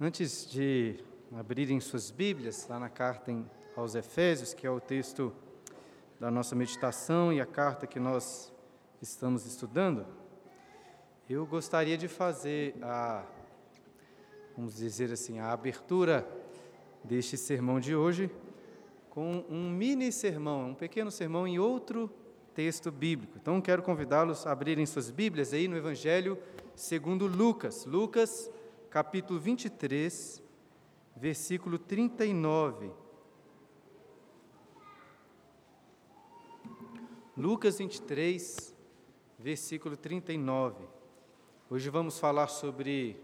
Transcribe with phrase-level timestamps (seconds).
[0.00, 0.94] Antes de
[1.36, 3.34] abrirem suas Bíblias, lá na carta
[3.74, 5.32] aos Efésios, que é o texto
[6.20, 8.52] da nossa meditação e a carta que nós
[9.02, 10.06] estamos estudando,
[11.28, 13.26] eu gostaria de fazer a,
[14.56, 16.24] vamos dizer assim, a abertura
[17.02, 18.30] deste sermão de hoje
[19.10, 22.08] com um mini sermão, um pequeno sermão em outro
[22.54, 23.36] texto bíblico.
[23.36, 26.38] Então quero convidá-los a abrirem suas Bíblias aí no Evangelho
[26.76, 28.48] segundo Lucas, Lucas
[28.90, 30.42] capítulo 23,
[31.14, 32.90] versículo 39.
[37.36, 38.74] Lucas 23,
[39.38, 40.86] versículo 39.
[41.68, 43.20] Hoje vamos falar sobre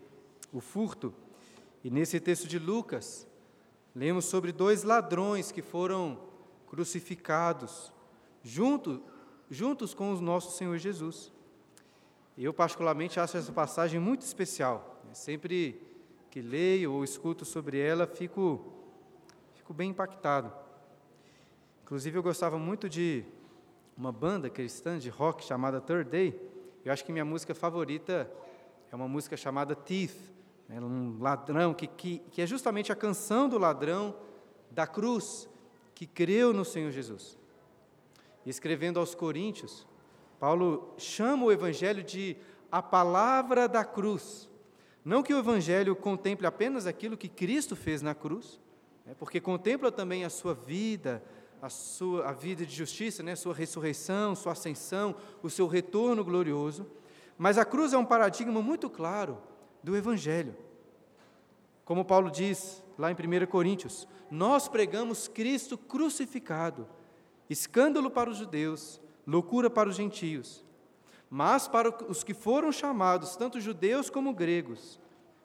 [0.52, 1.14] o furto,
[1.82, 3.26] e nesse texto de Lucas,
[3.94, 6.20] lemos sobre dois ladrões que foram
[6.66, 7.90] crucificados
[8.42, 9.02] junto,
[9.50, 11.32] juntos com o nosso Senhor Jesus.
[12.36, 14.93] Eu, particularmente, acho essa passagem muito especial.
[15.14, 15.80] Sempre
[16.28, 18.72] que leio ou escuto sobre ela, fico,
[19.54, 20.52] fico bem impactado.
[21.84, 23.24] Inclusive, eu gostava muito de
[23.96, 26.50] uma banda cristã de rock chamada Third Day.
[26.84, 28.28] Eu acho que minha música favorita
[28.90, 30.16] é uma música chamada Thief,
[30.68, 34.16] né, um ladrão, que, que, que é justamente a canção do ladrão
[34.68, 35.48] da cruz,
[35.94, 37.38] que creu no Senhor Jesus.
[38.44, 39.86] E escrevendo aos Coríntios,
[40.40, 42.36] Paulo chama o Evangelho de
[42.70, 44.52] a palavra da cruz.
[45.04, 48.58] Não que o Evangelho contemple apenas aquilo que Cristo fez na cruz,
[49.04, 51.22] né, porque contempla também a sua vida,
[51.60, 56.86] a sua a vida de justiça, né, sua ressurreição, sua ascensão, o seu retorno glorioso.
[57.36, 59.38] Mas a cruz é um paradigma muito claro
[59.82, 60.56] do Evangelho.
[61.84, 66.88] Como Paulo diz lá em 1 Coríntios, nós pregamos Cristo crucificado,
[67.50, 70.64] escândalo para os judeus, loucura para os gentios.
[71.36, 75.00] Mas para os que foram chamados, tanto judeus como gregos,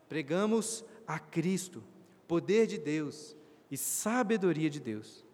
[0.07, 1.83] pregamos a Cristo,
[2.27, 3.35] poder de Deus
[3.71, 5.25] e sabedoria de Deus.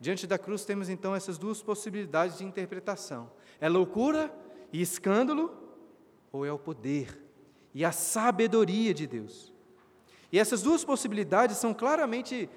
[0.00, 3.30] Diante da cruz temos então essas duas possibilidades de interpretação:
[3.60, 4.34] é loucura
[4.72, 5.54] e escândalo,
[6.32, 7.22] ou é o poder
[7.74, 9.52] e a sabedoria de Deus.
[10.32, 12.48] E essas duas possibilidades são claramente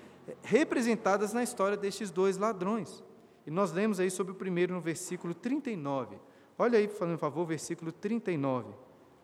[0.41, 3.03] representadas na história destes dois ladrões.
[3.45, 6.17] E nós lemos aí sobre o primeiro no versículo 39.
[6.57, 8.73] Olha aí, por favor, versículo 39,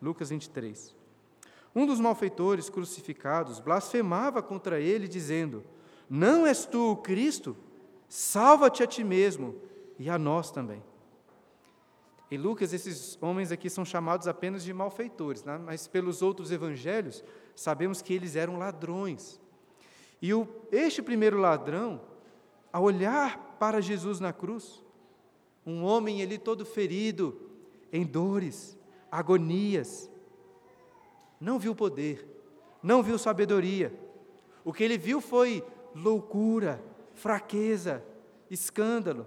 [0.00, 0.94] Lucas 23.
[1.74, 5.64] Um dos malfeitores crucificados blasfemava contra ele, dizendo:
[6.08, 7.56] Não és tu o Cristo?
[8.08, 9.56] Salva-te a ti mesmo
[9.98, 10.82] e a nós também.
[12.30, 15.58] Em Lucas, esses homens aqui são chamados apenas de malfeitores, né?
[15.58, 17.22] mas pelos outros evangelhos,
[17.54, 19.40] sabemos que eles eram ladrões.
[20.20, 22.00] E o, este primeiro ladrão,
[22.72, 24.81] ao olhar para Jesus na cruz,
[25.66, 27.40] um homem ali todo ferido,
[27.92, 28.76] em dores,
[29.10, 30.10] agonias.
[31.40, 32.26] Não viu poder,
[32.82, 33.92] não viu sabedoria.
[34.64, 35.64] O que ele viu foi
[35.94, 36.82] loucura,
[37.14, 38.04] fraqueza,
[38.50, 39.26] escândalo.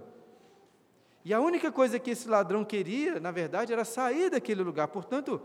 [1.24, 4.88] E a única coisa que esse ladrão queria, na verdade, era sair daquele lugar.
[4.88, 5.40] Portanto,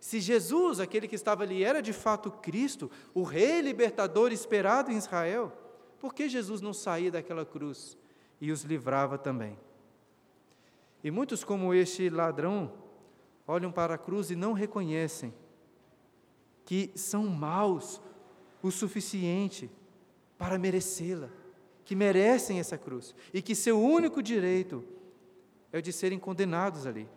[0.00, 4.96] se Jesus, aquele que estava ali, era de fato Cristo, o rei libertador esperado em
[4.96, 5.52] Israel,
[6.00, 7.96] por que Jesus não saía daquela cruz
[8.40, 9.56] e os livrava também?
[11.02, 12.72] E muitos, como este ladrão,
[13.46, 15.34] olham para a cruz e não reconhecem
[16.64, 18.00] que são maus
[18.62, 19.70] o suficiente
[20.38, 21.28] para merecê-la,
[21.84, 24.84] que merecem essa cruz e que seu único direito
[25.72, 27.08] é o de serem condenados ali.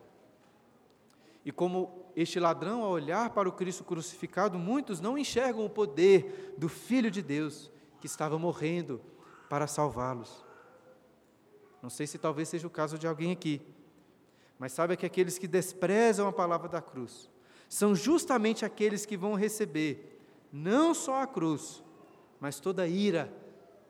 [1.44, 6.56] E como este ladrão, ao olhar para o Cristo crucificado, muitos não enxergam o poder
[6.58, 7.70] do Filho de Deus
[8.00, 9.00] que estava morrendo
[9.48, 10.44] para salvá-los.
[11.84, 13.62] Não sei se talvez seja o caso de alguém aqui,
[14.58, 17.30] mas sabe que aqueles que desprezam a palavra da cruz
[17.68, 20.20] são justamente aqueles que vão receber
[20.52, 21.84] não só a cruz,
[22.40, 23.34] mas toda a ira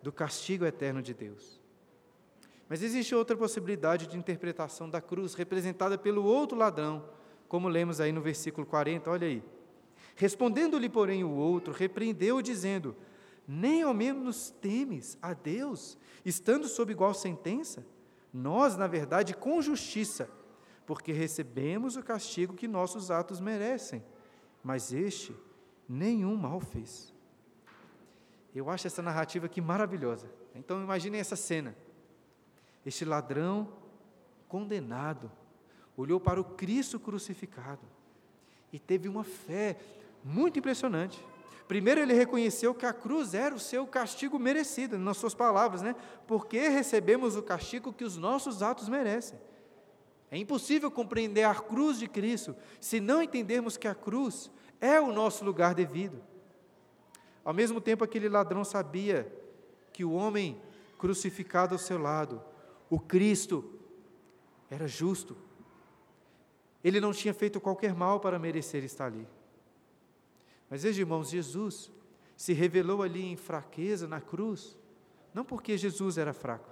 [0.02, 1.62] do castigo eterno de Deus.
[2.68, 7.08] Mas existe outra possibilidade de interpretação da cruz, representada pelo outro ladrão,
[7.48, 9.44] como lemos aí no versículo 40, olha aí.
[10.16, 12.96] Respondendo-lhe, porém, o outro, repreendeu, dizendo:
[13.48, 17.86] Nem ao menos temes a Deus, estando sob igual sentença?
[18.34, 20.30] Nós, na verdade, com justiça,
[20.86, 24.04] porque recebemos o castigo que nossos atos merecem,
[24.64, 25.36] mas este
[25.88, 27.14] nenhum mal fez.
[28.54, 30.30] Eu acho essa narrativa aqui maravilhosa.
[30.54, 31.76] Então imaginem essa cena.
[32.86, 33.70] Este ladrão
[34.48, 35.32] condenado
[35.98, 37.86] olhou para o Cristo crucificado
[38.72, 39.78] e teve uma fé
[40.24, 41.24] muito impressionante.
[41.68, 45.96] Primeiro, ele reconheceu que a cruz era o seu castigo merecido, nas suas palavras, né?
[46.28, 49.40] Porque recebemos o castigo que os nossos atos merecem.
[50.32, 54.52] É impossível compreender a cruz de Cristo se não entendermos que a cruz
[54.82, 56.22] é o nosso lugar devido.
[57.44, 59.32] Ao mesmo tempo, aquele ladrão sabia
[59.94, 60.60] que o homem
[60.98, 62.42] crucificado ao seu lado,
[62.90, 63.80] o Cristo,
[64.70, 65.38] era justo.
[66.84, 69.28] Ele não tinha feito qualquer mal para merecer estar ali.
[70.70, 71.92] Mas veja, irmãos, Jesus
[72.36, 74.78] se revelou ali em fraqueza na cruz,
[75.34, 76.70] não porque Jesus era fraco,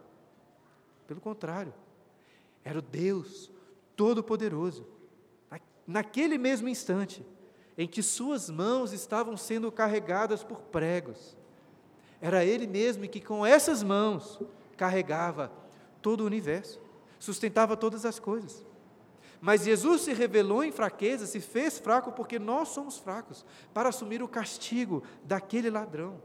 [1.08, 1.74] pelo contrário,
[2.64, 3.52] era o Deus
[3.96, 4.88] Todo-Poderoso.
[5.86, 7.26] Naquele mesmo instante
[7.78, 11.36] em que suas mãos estavam sendo carregadas por pregos,
[12.22, 14.40] era Ele mesmo que com essas mãos
[14.78, 15.52] carregava
[16.02, 16.80] todo o universo,
[17.20, 18.66] sustentava todas as coisas.
[19.42, 24.24] Mas Jesus se revelou em fraqueza, se fez fraco porque nós somos fracos, para assumir
[24.24, 26.22] o castigo daquele ladrão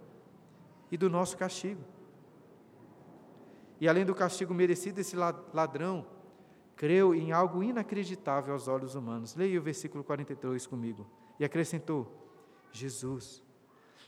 [0.90, 1.82] e do nosso castigo.
[3.80, 6.06] E além do castigo merecido, esse ladrão
[6.78, 9.34] creu em algo inacreditável aos olhos humanos.
[9.34, 11.04] Leia o versículo 42 comigo.
[11.38, 12.06] E acrescentou:
[12.70, 13.42] Jesus,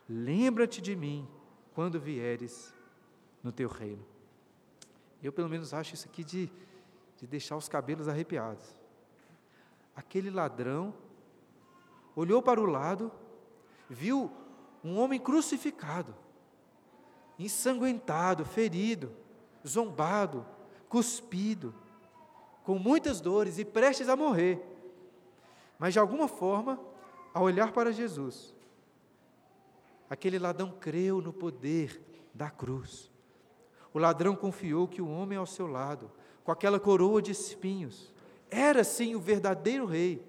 [0.09, 1.29] lembra-te de mim
[1.75, 2.73] quando vieres
[3.43, 4.07] no teu reino.
[5.21, 6.49] Eu, pelo menos, acho isso aqui de,
[7.19, 8.77] de deixar os cabelos arrepiados.
[9.95, 10.95] Aquele ladrão
[12.15, 13.11] olhou para o lado,
[13.89, 14.31] viu
[14.85, 16.15] um homem crucificado,
[17.37, 19.13] ensanguentado, ferido,
[19.67, 20.47] zombado,
[20.89, 21.75] cuspido,
[22.65, 24.61] com muitas dores e prestes a morrer.
[25.79, 26.79] Mas de alguma forma,
[27.33, 28.55] ao olhar para Jesus,
[30.09, 32.01] aquele ladrão creu no poder
[32.35, 33.11] da cruz.
[33.93, 36.11] O ladrão confiou que o homem ao seu lado,
[36.45, 38.13] com aquela coroa de espinhos,
[38.51, 40.25] era sim o verdadeiro rei,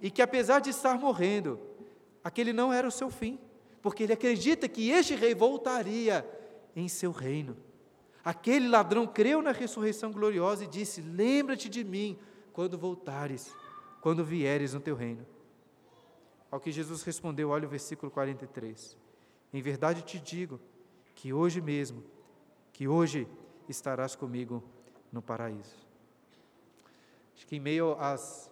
[0.00, 1.60] e que apesar de estar morrendo,
[2.22, 3.38] aquele não era o seu fim,
[3.82, 6.28] porque ele acredita que este rei voltaria
[6.74, 7.56] em seu reino.
[8.26, 12.18] Aquele ladrão creu na ressurreição gloriosa e disse: Lembra-te de mim
[12.52, 13.54] quando voltares,
[14.00, 15.24] quando vieres no teu reino.
[16.50, 18.98] Ao que Jesus respondeu, olha o versículo 43.
[19.52, 20.58] Em verdade te digo
[21.14, 22.02] que hoje mesmo,
[22.72, 23.28] que hoje
[23.68, 24.60] estarás comigo
[25.12, 25.76] no paraíso.
[27.36, 28.50] Acho que em meio às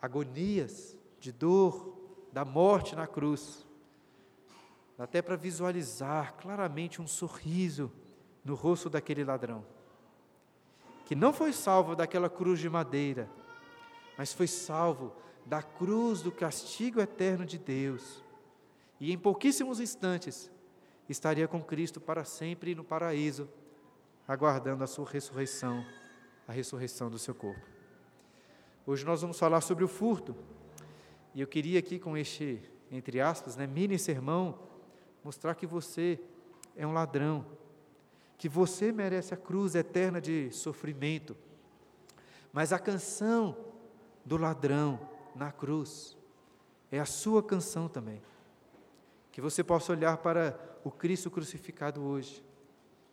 [0.00, 1.96] agonias de dor,
[2.32, 3.64] da morte na cruz,
[4.98, 7.88] até para visualizar claramente um sorriso
[8.44, 9.64] no rosto daquele ladrão,
[11.06, 13.28] que não foi salvo daquela cruz de madeira,
[14.16, 15.12] mas foi salvo
[15.44, 18.22] da cruz do castigo eterno de Deus,
[19.00, 20.50] e em pouquíssimos instantes
[21.08, 23.48] estaria com Cristo para sempre no paraíso,
[24.26, 25.84] aguardando a sua ressurreição,
[26.46, 27.66] a ressurreição do seu corpo.
[28.86, 30.34] Hoje nós vamos falar sobre o furto,
[31.34, 34.58] e eu queria aqui com este, entre aspas, né, mini sermão,
[35.24, 36.20] mostrar que você
[36.76, 37.46] é um ladrão
[38.42, 41.36] que você merece a cruz eterna de sofrimento.
[42.52, 43.56] Mas a canção
[44.24, 44.98] do ladrão
[45.32, 46.18] na cruz
[46.90, 48.20] é a sua canção também.
[49.30, 52.44] Que você possa olhar para o Cristo crucificado hoje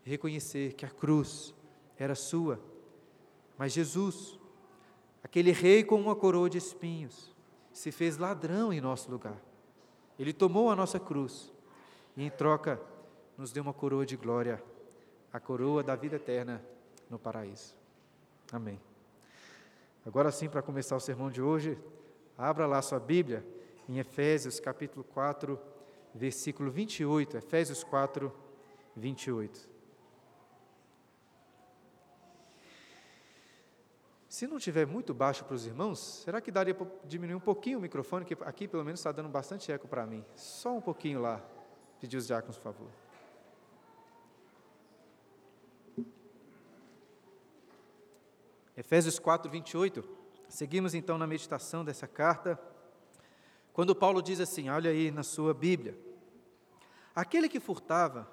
[0.01, 1.53] reconhecer que a cruz
[1.95, 2.59] era sua,
[3.55, 4.39] mas Jesus,
[5.21, 7.35] aquele rei com uma coroa de espinhos,
[7.71, 9.39] se fez ladrão em nosso lugar.
[10.17, 11.53] Ele tomou a nossa cruz
[12.17, 12.81] e, em troca,
[13.37, 14.59] nos deu uma coroa de glória
[15.31, 16.61] a coroa da vida eterna
[17.09, 17.75] no paraíso.
[18.51, 18.79] Amém.
[20.05, 21.77] Agora sim, para começar o sermão de hoje,
[22.37, 23.45] abra lá sua Bíblia
[23.87, 25.59] em Efésios capítulo 4,
[26.13, 27.37] versículo 28.
[27.37, 28.33] Efésios 4,
[28.95, 29.69] 28.
[34.27, 37.79] Se não tiver muito baixo para os irmãos, será que daria para diminuir um pouquinho
[37.79, 40.23] o microfone, que aqui pelo menos está dando bastante eco para mim.
[40.35, 41.43] Só um pouquinho lá.
[41.99, 42.89] Pedir os diáconos, por favor.
[48.79, 50.07] Efésios 4, 28.
[50.47, 52.57] Seguimos então na meditação dessa carta,
[53.73, 55.99] quando Paulo diz assim: olha aí na sua Bíblia.
[57.13, 58.25] Aquele que furtava,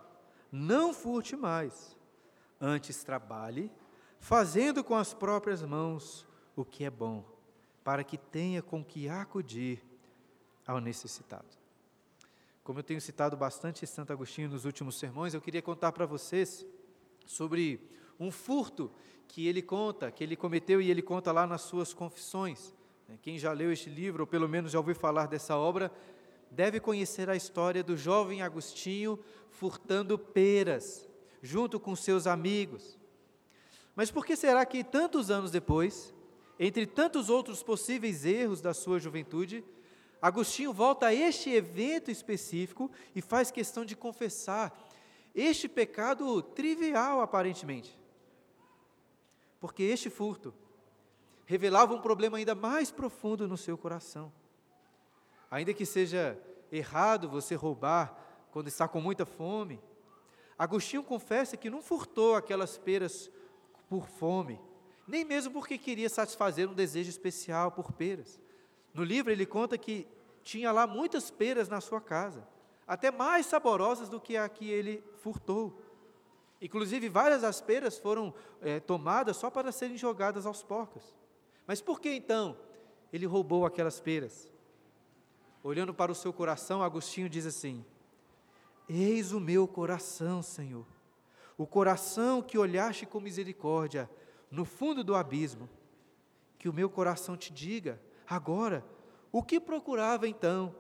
[0.53, 1.99] não furte mais,
[2.61, 3.73] antes trabalhe,
[4.21, 6.25] fazendo com as próprias mãos
[6.55, 7.25] o que é bom,
[7.83, 9.85] para que tenha com que acudir
[10.65, 11.59] ao necessitado.
[12.63, 16.65] Como eu tenho citado bastante Santo Agostinho nos últimos sermões, eu queria contar para vocês
[17.27, 17.81] sobre
[18.21, 18.93] um furto
[19.29, 22.75] que ele conta, que ele cometeu e ele conta lá nas suas confissões.
[23.09, 23.19] Né?
[23.23, 25.91] Quem já leu este livro, ou pelo menos já ouviu falar dessa obra,
[26.51, 29.19] deve conhecer a história do jovem Agostinho
[29.51, 31.09] furtando peras,
[31.43, 32.99] junto com seus amigos.
[33.95, 36.15] Mas por que será que tantos anos depois,
[36.59, 39.65] entre tantos outros possíveis erros da sua juventude,
[40.21, 44.77] Agostinho volta a este evento específico e faz questão de confessar
[45.35, 47.97] este pecado trivial aparentemente?
[49.61, 50.55] Porque este furto
[51.45, 54.33] revelava um problema ainda mais profundo no seu coração.
[55.51, 56.39] Ainda que seja
[56.71, 59.81] errado você roubar quando está com muita fome.
[60.59, 63.31] Agostinho confessa que não furtou aquelas peras
[63.89, 64.61] por fome,
[65.07, 68.41] nem mesmo porque queria satisfazer um desejo especial por peras.
[68.93, 70.07] No livro ele conta que
[70.43, 72.47] tinha lá muitas peras na sua casa,
[72.87, 75.81] até mais saborosas do que a que ele furtou.
[76.61, 81.15] Inclusive, várias das peras foram é, tomadas só para serem jogadas aos porcos.
[81.67, 82.57] Mas por que então
[83.13, 84.51] ele roubou aquelas peras?
[85.63, 87.85] Olhando para o seu coração, Agostinho diz assim:
[88.89, 90.87] Eis o meu coração, Senhor,
[91.59, 94.09] o coração que olhaste com misericórdia
[94.51, 95.69] no fundo do abismo.
[96.59, 98.85] Que o meu coração te diga, agora,
[99.31, 100.75] o que procurava então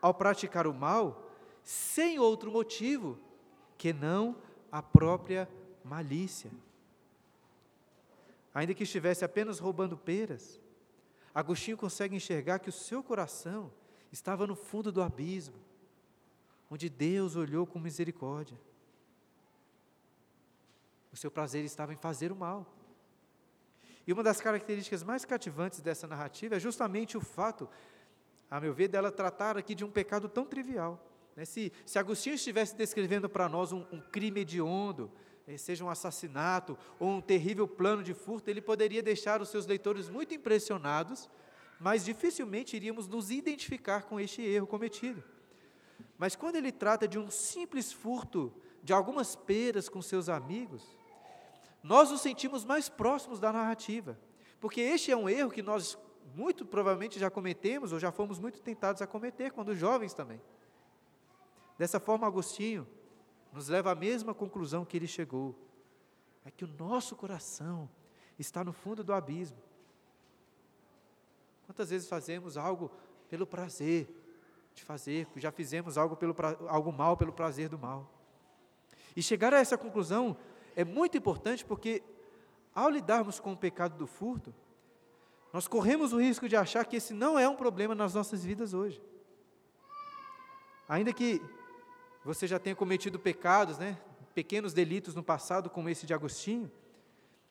[0.00, 1.30] ao praticar o mal,
[1.62, 3.18] sem outro motivo
[3.76, 4.36] que não
[4.76, 5.48] a própria
[5.82, 6.50] malícia.
[8.52, 10.60] Ainda que estivesse apenas roubando peras,
[11.34, 13.72] Agostinho consegue enxergar que o seu coração
[14.12, 15.54] estava no fundo do abismo,
[16.70, 18.58] onde Deus olhou com misericórdia.
[21.10, 22.66] O seu prazer estava em fazer o mal.
[24.06, 27.66] E uma das características mais cativantes dessa narrativa é justamente o fato,
[28.50, 31.02] a meu ver, dela tratar aqui de um pecado tão trivial.
[31.36, 31.44] Né?
[31.44, 35.12] Se, se Agostinho estivesse descrevendo para nós um, um crime hediondo,
[35.46, 39.66] eh, seja um assassinato ou um terrível plano de furto, ele poderia deixar os seus
[39.66, 41.28] leitores muito impressionados,
[41.78, 45.22] mas dificilmente iríamos nos identificar com este erro cometido.
[46.18, 48.52] Mas quando ele trata de um simples furto
[48.82, 50.96] de algumas peras com seus amigos,
[51.82, 54.18] nós nos sentimos mais próximos da narrativa,
[54.58, 55.98] porque este é um erro que nós
[56.34, 60.40] muito provavelmente já cometemos ou já fomos muito tentados a cometer quando jovens também.
[61.78, 62.86] Dessa forma, Agostinho
[63.52, 65.54] nos leva à mesma conclusão que ele chegou:
[66.44, 67.88] é que o nosso coração
[68.38, 69.58] está no fundo do abismo.
[71.66, 72.90] Quantas vezes fazemos algo
[73.28, 74.08] pelo prazer
[74.74, 76.36] de fazer, já fizemos algo, pelo,
[76.68, 78.08] algo mal pelo prazer do mal.
[79.16, 80.36] E chegar a essa conclusão
[80.76, 82.02] é muito importante porque,
[82.74, 84.54] ao lidarmos com o pecado do furto,
[85.52, 88.74] nós corremos o risco de achar que esse não é um problema nas nossas vidas
[88.74, 89.02] hoje.
[90.86, 91.40] Ainda que
[92.26, 93.96] você já tenha cometido pecados, né,
[94.34, 96.70] pequenos delitos no passado, como esse de Agostinho,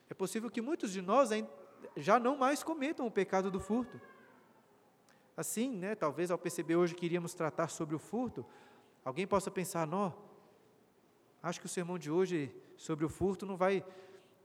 [0.10, 1.30] é possível que muitos de nós
[1.96, 4.00] já não mais cometam o pecado do furto.
[5.38, 8.46] Assim, né, talvez ao perceber hoje que iríamos tratar sobre o furto,
[9.04, 10.14] alguém possa pensar: não,
[11.42, 13.84] acho que o sermão de hoje sobre o furto não vai,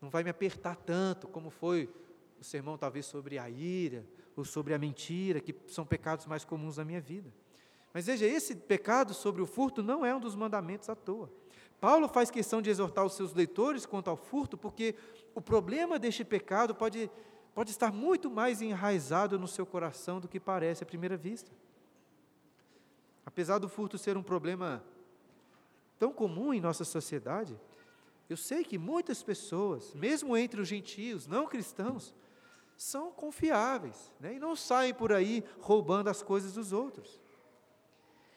[0.01, 1.93] não vai me apertar tanto como foi
[2.41, 4.07] o sermão talvez sobre a ira
[4.37, 7.31] ou sobre a mentira, que são pecados mais comuns na minha vida.
[7.93, 11.31] Mas veja, esse pecado sobre o furto não é um dos mandamentos à toa.
[11.81, 14.95] Paulo faz questão de exortar os seus leitores quanto ao furto, porque
[15.35, 17.11] o problema deste pecado pode,
[17.55, 21.51] pode estar muito mais enraizado no seu coração do que parece à primeira vista.
[23.25, 24.85] Apesar do furto ser um problema
[25.99, 27.59] tão comum em nossa sociedade,
[28.29, 32.15] eu sei que muitas pessoas, mesmo entre os gentios, não cristãos,
[32.77, 37.21] são confiáveis né, e não saem por aí roubando as coisas dos outros.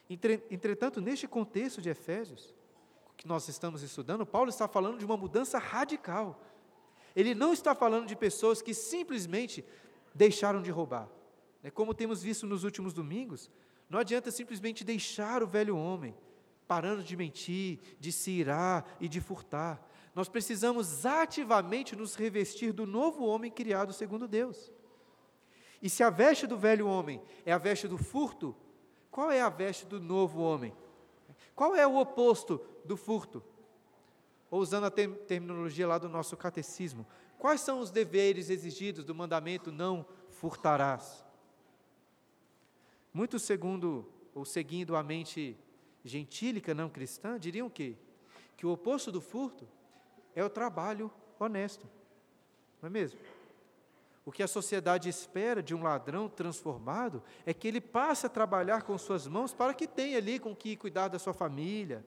[0.09, 2.53] Entretanto, neste contexto de Efésios,
[3.15, 6.41] que nós estamos estudando, Paulo está falando de uma mudança radical.
[7.15, 9.63] Ele não está falando de pessoas que simplesmente
[10.13, 11.07] deixaram de roubar.
[11.63, 13.49] É como temos visto nos últimos domingos,
[13.89, 16.15] não adianta simplesmente deixar o velho homem,
[16.67, 19.87] parando de mentir, de se irar e de furtar.
[20.13, 24.71] Nós precisamos ativamente nos revestir do novo homem criado segundo Deus.
[25.81, 28.55] E se a veste do velho homem é a veste do furto,
[29.13, 30.75] qual é a veste do novo homem?
[31.55, 33.43] Qual é o oposto do furto?
[34.49, 37.05] Ou usando a terminologia lá do nosso catecismo,
[37.37, 41.23] quais são os deveres exigidos do mandamento não furtarás?
[43.13, 45.55] Muitos, segundo ou seguindo a mente
[46.03, 47.95] gentílica não cristã, diriam que
[48.57, 49.67] que o oposto do furto
[50.33, 51.87] é o trabalho honesto.
[52.81, 53.19] Não é mesmo?
[54.25, 58.83] O que a sociedade espera de um ladrão transformado é que ele passe a trabalhar
[58.83, 62.05] com suas mãos para que tenha ali com que cuidar da sua família,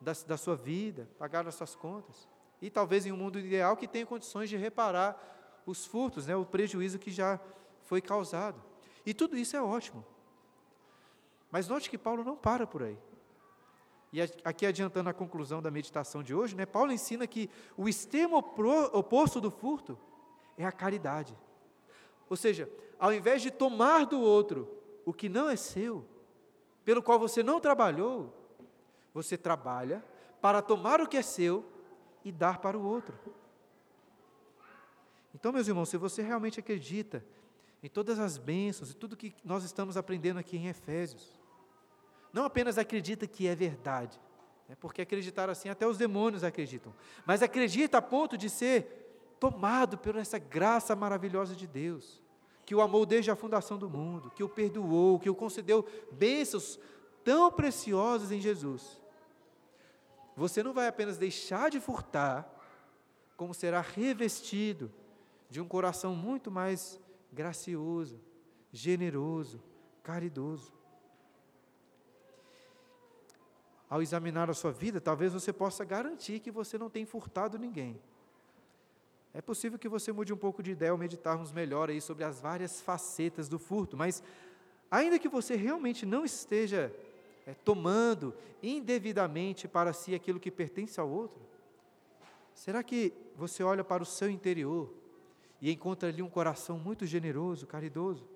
[0.00, 2.28] da, da sua vida, pagar as suas contas.
[2.60, 6.46] E talvez em um mundo ideal que tenha condições de reparar os furtos, né, o
[6.46, 7.40] prejuízo que já
[7.82, 8.62] foi causado.
[9.04, 10.04] E tudo isso é ótimo.
[11.50, 12.96] Mas note que Paulo não para por aí.
[14.12, 18.38] E aqui adiantando a conclusão da meditação de hoje, né, Paulo ensina que o extremo
[18.92, 19.98] oposto do furto
[20.56, 21.36] é a caridade.
[22.28, 22.68] Ou seja,
[22.98, 24.68] ao invés de tomar do outro
[25.04, 26.06] o que não é seu,
[26.84, 28.32] pelo qual você não trabalhou,
[29.12, 30.04] você trabalha
[30.40, 31.64] para tomar o que é seu
[32.24, 33.18] e dar para o outro.
[35.34, 37.24] Então, meus irmãos, se você realmente acredita
[37.82, 41.40] em todas as bênçãos e tudo que nós estamos aprendendo aqui em Efésios,
[42.32, 44.20] não apenas acredita que é verdade,
[44.68, 46.94] né, porque acreditar assim até os demônios acreditam,
[47.26, 49.01] mas acredita a ponto de ser
[49.42, 52.22] tomado por essa graça maravilhosa de Deus,
[52.64, 56.78] que o amou desde a fundação do mundo, que o perdoou, que o concedeu bênçãos
[57.24, 59.02] tão preciosas em Jesus.
[60.36, 62.48] Você não vai apenas deixar de furtar,
[63.36, 64.92] como será revestido
[65.50, 67.00] de um coração muito mais
[67.32, 68.20] gracioso,
[68.70, 69.60] generoso,
[70.04, 70.72] caridoso.
[73.90, 78.00] Ao examinar a sua vida, talvez você possa garantir que você não tem furtado ninguém.
[79.34, 82.40] É possível que você mude um pouco de ideia ao meditarmos melhor aí sobre as
[82.40, 84.22] várias facetas do furto, mas
[84.90, 86.94] ainda que você realmente não esteja
[87.46, 91.40] é, tomando indevidamente para si aquilo que pertence ao outro,
[92.54, 94.92] será que você olha para o seu interior
[95.62, 98.28] e encontra ali um coração muito generoso, caridoso?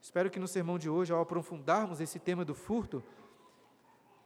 [0.00, 3.00] Espero que no sermão de hoje, ao aprofundarmos esse tema do furto,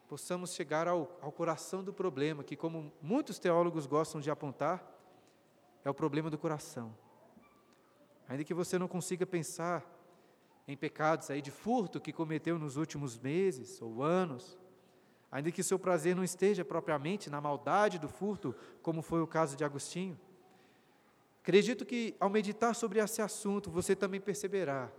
[0.08, 4.93] possamos chegar ao, ao coração do problema, que, como muitos teólogos gostam de apontar,
[5.84, 6.96] é o problema do coração.
[8.28, 9.84] Ainda que você não consiga pensar
[10.66, 14.58] em pecados aí de furto que cometeu nos últimos meses ou anos,
[15.30, 19.56] ainda que seu prazer não esteja propriamente na maldade do furto, como foi o caso
[19.56, 20.18] de Agostinho,
[21.42, 24.90] acredito que ao meditar sobre esse assunto, você também perceberá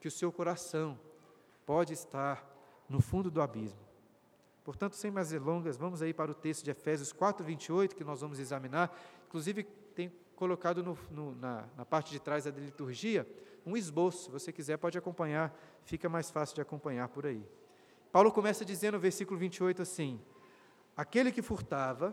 [0.00, 0.98] que o seu coração
[1.64, 2.44] pode estar
[2.88, 3.78] no fundo do abismo.
[4.64, 8.20] Portanto, sem mais delongas, vamos aí para o texto de Efésios 4, 28, que nós
[8.20, 8.96] vamos examinar.
[9.26, 9.66] Inclusive,
[10.42, 13.24] colocado no, no, na, na parte de trás da liturgia
[13.64, 14.24] um esboço.
[14.24, 17.46] Se você quiser, pode acompanhar, fica mais fácil de acompanhar por aí.
[18.10, 20.20] Paulo começa dizendo no versículo 28 assim:
[20.96, 22.12] Aquele que furtava,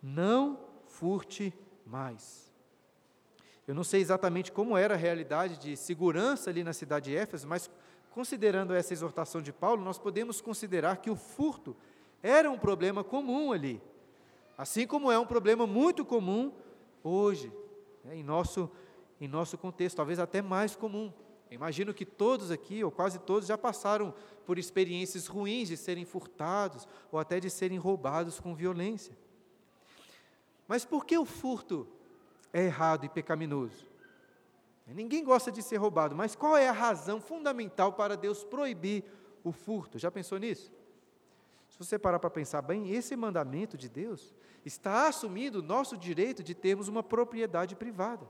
[0.00, 1.52] não furte
[1.84, 2.48] mais.
[3.66, 7.48] Eu não sei exatamente como era a realidade de segurança ali na cidade de Éfeso,
[7.48, 7.68] mas
[8.12, 11.76] considerando essa exortação de Paulo, nós podemos considerar que o furto
[12.22, 13.82] era um problema comum ali,
[14.56, 16.52] assim como é um problema muito comum
[17.02, 17.52] hoje,
[18.04, 18.70] né, em nosso
[19.20, 21.12] em nosso contexto, talvez até mais comum.
[21.50, 24.14] Eu imagino que todos aqui, ou quase todos, já passaram
[24.46, 29.16] por experiências ruins de serem furtados ou até de serem roubados com violência.
[30.66, 31.88] Mas por que o furto
[32.52, 33.86] é errado e pecaminoso?
[34.86, 39.04] Ninguém gosta de ser roubado, mas qual é a razão fundamental para Deus proibir
[39.44, 39.98] o furto?
[39.98, 40.72] Já pensou nisso?
[41.68, 46.42] Se você parar para pensar bem, esse mandamento de Deus está assumindo o nosso direito
[46.42, 48.28] de termos uma propriedade privada.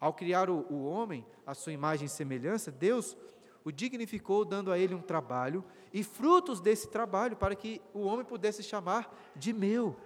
[0.00, 3.16] Ao criar o, o homem, a sua imagem e semelhança, Deus
[3.64, 8.24] o dignificou, dando a ele um trabalho e frutos desse trabalho, para que o homem
[8.24, 9.96] pudesse chamar de meu.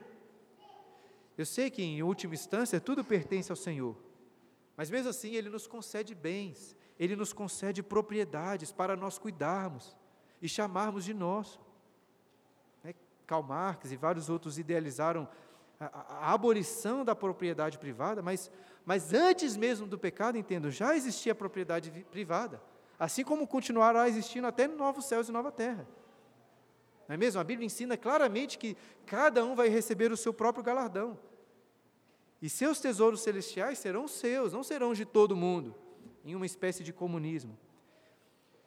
[1.36, 3.96] Eu sei que, em última instância, tudo pertence ao Senhor,
[4.76, 9.96] mas mesmo assim, Ele nos concede bens, Ele nos concede propriedades para nós cuidarmos
[10.40, 11.60] e chamarmos de nosso.
[13.26, 15.28] Karl Marx e vários outros idealizaram
[15.78, 18.50] a, a, a abolição da propriedade privada, mas
[18.84, 22.60] mas antes mesmo do pecado, entendo, já existia propriedade privada,
[22.98, 25.86] assim como continuará existindo até novos céus e nova terra.
[27.08, 27.40] Não é mesmo?
[27.40, 31.18] A Bíblia ensina claramente que cada um vai receber o seu próprio galardão.
[32.40, 35.74] E seus tesouros celestiais serão seus, não serão de todo mundo,
[36.24, 37.56] em uma espécie de comunismo.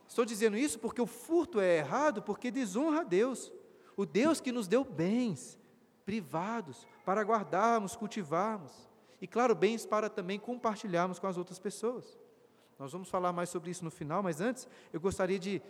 [0.08, 3.52] Estou dizendo isso porque o furto é errado, porque desonra a Deus,
[3.98, 5.60] o Deus que nos deu bens
[6.06, 8.72] privados para guardarmos, cultivarmos.
[9.22, 12.18] E, claro, bens para também compartilharmos com as outras pessoas.
[12.78, 15.62] Nós vamos falar mais sobre isso no final, mas antes eu gostaria de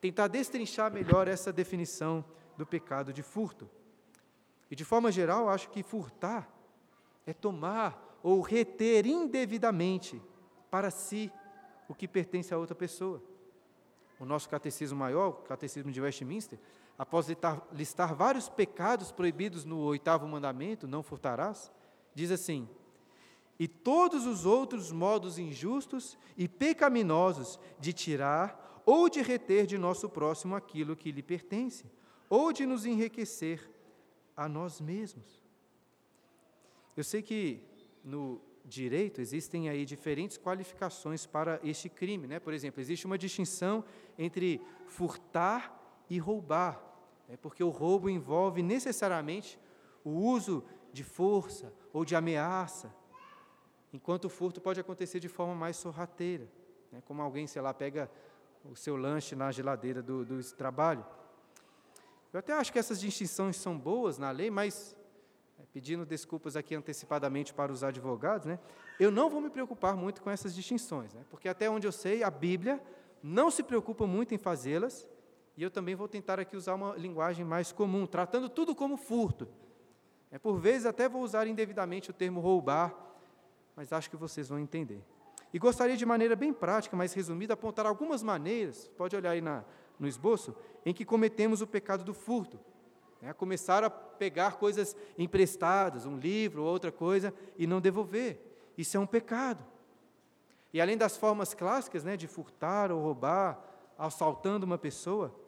[0.00, 2.24] tentar destrinchar melhor essa definição
[2.56, 3.68] do pecado de furto.
[4.70, 6.48] E, de forma geral, acho que furtar
[7.26, 10.20] é tomar ou reter indevidamente
[10.70, 11.32] para si
[11.88, 13.22] o que pertence a outra pessoa.
[14.18, 16.58] O nosso catecismo maior, o catecismo de Westminster,
[17.00, 17.28] após
[17.72, 21.72] listar, vários pecados proibidos no oitavo mandamento, não furtarás,
[22.14, 22.68] diz assim:
[23.58, 30.10] e todos os outros modos injustos e pecaminosos de tirar ou de reter de nosso
[30.10, 31.86] próximo aquilo que lhe pertence,
[32.28, 33.70] ou de nos enriquecer
[34.36, 35.42] a nós mesmos.
[36.94, 37.62] Eu sei que
[38.04, 42.38] no direito existem aí diferentes qualificações para este crime, né?
[42.38, 43.82] Por exemplo, existe uma distinção
[44.18, 46.89] entre furtar e roubar,
[47.30, 47.38] né?
[47.40, 49.58] porque o roubo envolve necessariamente
[50.04, 52.92] o uso de força ou de ameaça,
[53.92, 56.48] enquanto o furto pode acontecer de forma mais sorrateira,
[56.90, 57.00] né?
[57.06, 58.10] como alguém, sei lá, pega
[58.64, 61.06] o seu lanche na geladeira do, do trabalho.
[62.32, 64.96] Eu até acho que essas distinções são boas na lei, mas,
[65.58, 68.58] é, pedindo desculpas aqui antecipadamente para os advogados, né,
[68.98, 72.22] eu não vou me preocupar muito com essas distinções, né, porque até onde eu sei,
[72.22, 72.82] a Bíblia
[73.22, 75.08] não se preocupa muito em fazê-las
[75.60, 79.46] E eu também vou tentar aqui usar uma linguagem mais comum, tratando tudo como furto.
[80.30, 82.96] É, por vezes até vou usar indevidamente o termo roubar,
[83.76, 85.02] mas acho que vocês vão entender.
[85.52, 89.62] E gostaria de maneira bem prática, mais resumida, apontar algumas maneiras, pode olhar aí na,
[89.98, 92.58] no esboço, em que cometemos o pecado do furto.
[93.20, 98.40] É, começar a pegar coisas emprestadas, um livro ou outra coisa, e não devolver.
[98.78, 99.62] Isso é um pecado.
[100.72, 103.62] E além das formas clássicas né, de furtar ou roubar,
[103.98, 105.38] assaltando uma pessoa,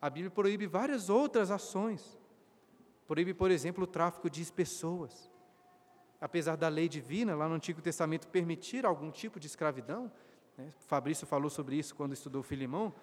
[0.00, 2.18] a Bíblia proíbe várias outras ações.
[3.06, 5.30] Proíbe, por exemplo, o tráfico de pessoas.
[6.20, 10.10] Apesar da lei divina, lá no Antigo Testamento, permitir algum tipo de escravidão,
[10.56, 12.94] né, Fabrício falou sobre isso quando estudou Filimão,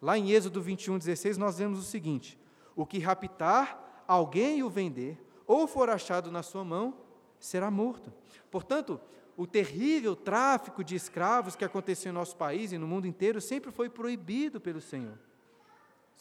[0.00, 2.38] lá em Êxodo 21, 16, nós vemos o seguinte:
[2.74, 6.96] o que raptar alguém e o vender, ou for achado na sua mão,
[7.38, 8.12] será morto.
[8.50, 9.00] Portanto,
[9.36, 13.70] o terrível tráfico de escravos que aconteceu em nosso país e no mundo inteiro sempre
[13.70, 15.18] foi proibido pelo Senhor.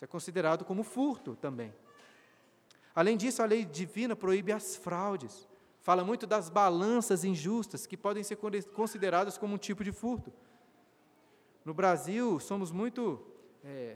[0.02, 1.72] Isso é considerado como furto também.
[2.96, 5.48] Além disso, a lei divina proíbe as fraudes.
[5.80, 8.36] Fala muito das balanças injustas, que podem ser
[8.74, 10.34] consideradas como um tipo de furto.
[11.64, 13.24] No Brasil, somos muito
[13.64, 13.96] é,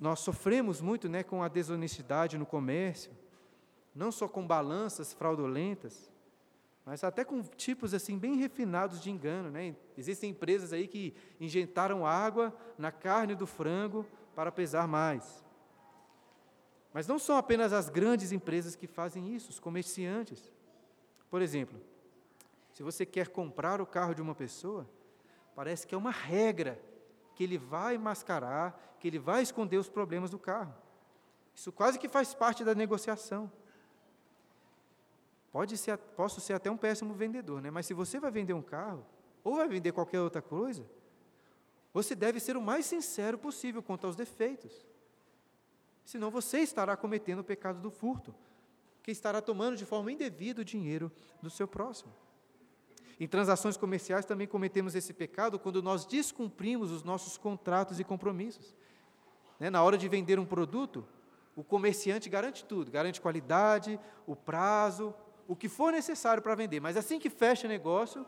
[0.00, 3.12] nós sofremos muito né, com a desonestidade no comércio,
[3.94, 6.10] não só com balanças fraudulentas,
[6.82, 9.50] mas até com tipos assim bem refinados de engano.
[9.50, 9.76] Né?
[9.98, 15.42] Existem empresas aí que injetaram água na carne do frango para pesar mais.
[16.92, 20.52] Mas não são apenas as grandes empresas que fazem isso, os comerciantes.
[21.30, 21.80] Por exemplo,
[22.70, 24.86] se você quer comprar o carro de uma pessoa,
[25.54, 26.78] parece que é uma regra
[27.34, 30.74] que ele vai mascarar, que ele vai esconder os problemas do carro.
[31.54, 33.50] Isso quase que faz parte da negociação.
[35.50, 37.70] Pode ser, posso ser até um péssimo vendedor, né?
[37.70, 39.04] mas se você vai vender um carro,
[39.42, 40.84] ou vai vender qualquer outra coisa,
[41.96, 44.84] você deve ser o mais sincero possível quanto aos defeitos.
[46.04, 48.34] Senão você estará cometendo o pecado do furto,
[49.02, 52.12] que estará tomando de forma indevida o dinheiro do seu próximo.
[53.18, 58.76] Em transações comerciais também cometemos esse pecado quando nós descumprimos os nossos contratos e compromissos.
[59.58, 59.70] Né?
[59.70, 61.02] Na hora de vender um produto,
[61.56, 65.14] o comerciante garante tudo, garante qualidade, o prazo,
[65.48, 66.78] o que for necessário para vender.
[66.78, 68.26] Mas assim que fecha o negócio,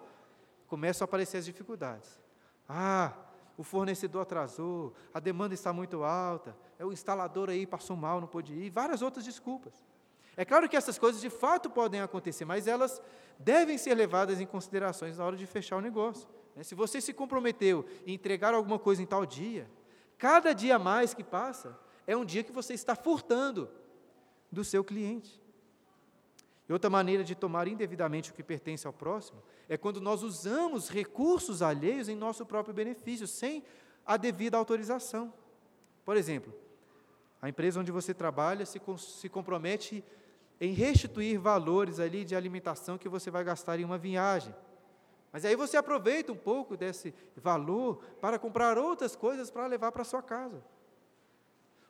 [0.66, 2.18] começam a aparecer as dificuldades.
[2.66, 3.27] Ah,
[3.58, 8.28] o fornecedor atrasou, a demanda está muito alta, é o instalador aí passou mal, não
[8.28, 9.84] pôde ir, várias outras desculpas.
[10.36, 13.02] É claro que essas coisas de fato podem acontecer, mas elas
[13.36, 16.28] devem ser levadas em considerações na hora de fechar o negócio.
[16.54, 16.62] Né?
[16.62, 19.68] Se você se comprometeu em entregar alguma coisa em tal dia,
[20.16, 23.68] cada dia mais que passa é um dia que você está furtando
[24.52, 25.42] do seu cliente.
[26.68, 30.90] E outra maneira de tomar indevidamente o que pertence ao próximo é quando nós usamos
[30.90, 33.64] recursos alheios em nosso próprio benefício, sem
[34.04, 35.32] a devida autorização.
[36.04, 36.52] Por exemplo,
[37.40, 40.04] a empresa onde você trabalha se, se compromete
[40.60, 44.54] em restituir valores ali de alimentação que você vai gastar em uma viagem.
[45.32, 50.04] Mas aí você aproveita um pouco desse valor para comprar outras coisas para levar para
[50.04, 50.62] sua casa.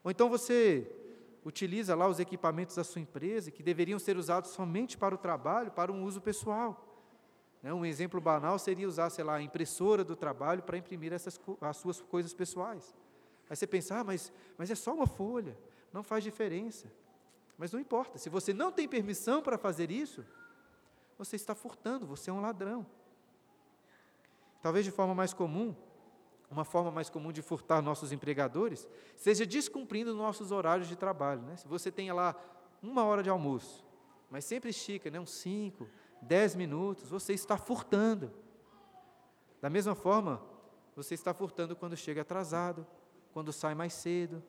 [0.04, 0.90] Ou então você
[1.48, 5.70] utiliza lá os equipamentos da sua empresa que deveriam ser usados somente para o trabalho,
[5.70, 6.84] para um uso pessoal.
[7.62, 11.40] Né, um exemplo banal seria usar, sei lá, a impressora do trabalho para imprimir essas,
[11.62, 12.94] as suas coisas pessoais.
[13.48, 15.56] Aí você pensa, ah, mas, mas é só uma folha,
[15.90, 16.92] não faz diferença.
[17.56, 20.24] Mas não importa, se você não tem permissão para fazer isso,
[21.16, 22.86] você está furtando, você é um ladrão.
[24.60, 25.74] Talvez de forma mais comum,
[26.50, 31.42] uma forma mais comum de furtar nossos empregadores, seja descumprindo nossos horários de trabalho.
[31.42, 31.56] Né?
[31.56, 32.34] Se você tem lá
[32.82, 33.84] uma hora de almoço,
[34.30, 35.20] mas sempre estica, né?
[35.20, 35.88] uns cinco,
[36.22, 38.32] dez minutos, você está furtando.
[39.60, 40.42] Da mesma forma,
[40.96, 42.86] você está furtando quando chega atrasado,
[43.32, 44.42] quando sai mais cedo,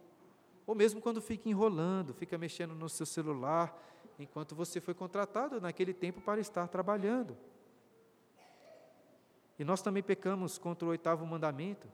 [0.65, 3.77] ou mesmo quando fica enrolando, fica mexendo no seu celular,
[4.17, 7.35] enquanto você foi contratado naquele tempo para estar trabalhando.
[9.59, 11.85] E nós também pecamos contra o oitavo mandamento,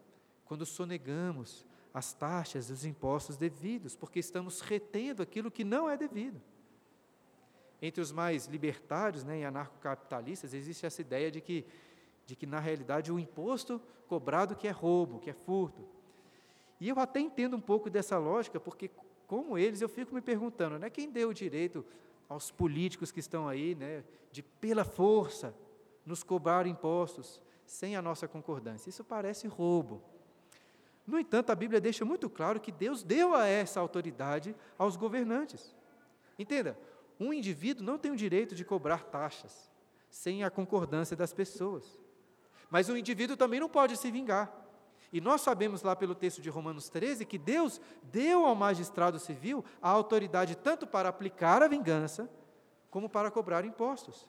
[0.46, 5.98] quando sonegamos as taxas e os impostos devidos, porque estamos retendo aquilo que não é
[5.98, 6.40] devido.
[7.82, 11.66] Entre os mais libertários né, e anarcocapitalistas, existe essa ideia de que,
[12.26, 15.84] de que, na realidade, o imposto cobrado que é roubo, que é furto,
[16.80, 18.92] e eu até entendo um pouco dessa lógica, porque,
[19.26, 21.84] como eles, eu fico me perguntando, né, quem deu o direito
[22.30, 25.56] aos políticos que estão aí, né, de, pela força,
[26.06, 28.90] nos cobrar impostos sem a nossa concordância?
[28.90, 30.02] Isso parece roubo.
[31.06, 35.76] No entanto, a Bíblia deixa muito claro que Deus deu a essa autoridade aos governantes.
[36.38, 36.78] Entenda,
[37.20, 39.70] um indivíduo não tem o direito de cobrar taxas
[40.10, 42.00] sem a concordância das pessoas.
[42.70, 44.52] Mas o indivíduo também não pode se vingar.
[45.14, 49.64] E nós sabemos lá pelo texto de Romanos 13 que Deus deu ao magistrado civil
[49.82, 52.30] a autoridade tanto para aplicar a vingança,
[52.90, 54.28] como para cobrar impostos.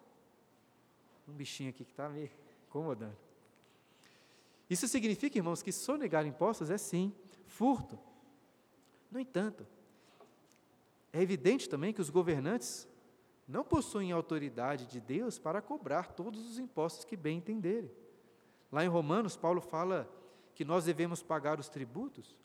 [1.27, 2.31] Um bichinho aqui que está me
[2.69, 3.26] incomodando.
[4.69, 7.13] Isso significa, irmãos, que sonegar impostos é sim
[7.47, 7.99] furto.
[9.11, 9.67] No entanto,
[11.13, 12.89] é evidente também que os governantes
[13.47, 17.91] não possuem autoridade de Deus para cobrar todos os impostos que bem entenderem.
[18.73, 20.11] Lá em Romanos, Paulo fala
[20.55, 22.37] que nós devemos pagar os tributos,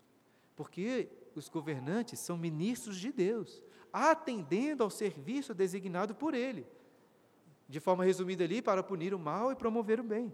[0.55, 6.67] porque os governantes são ministros de Deus, atendendo ao serviço designado por Ele,
[7.67, 10.31] de forma resumida ali, para punir o mal e promover o bem.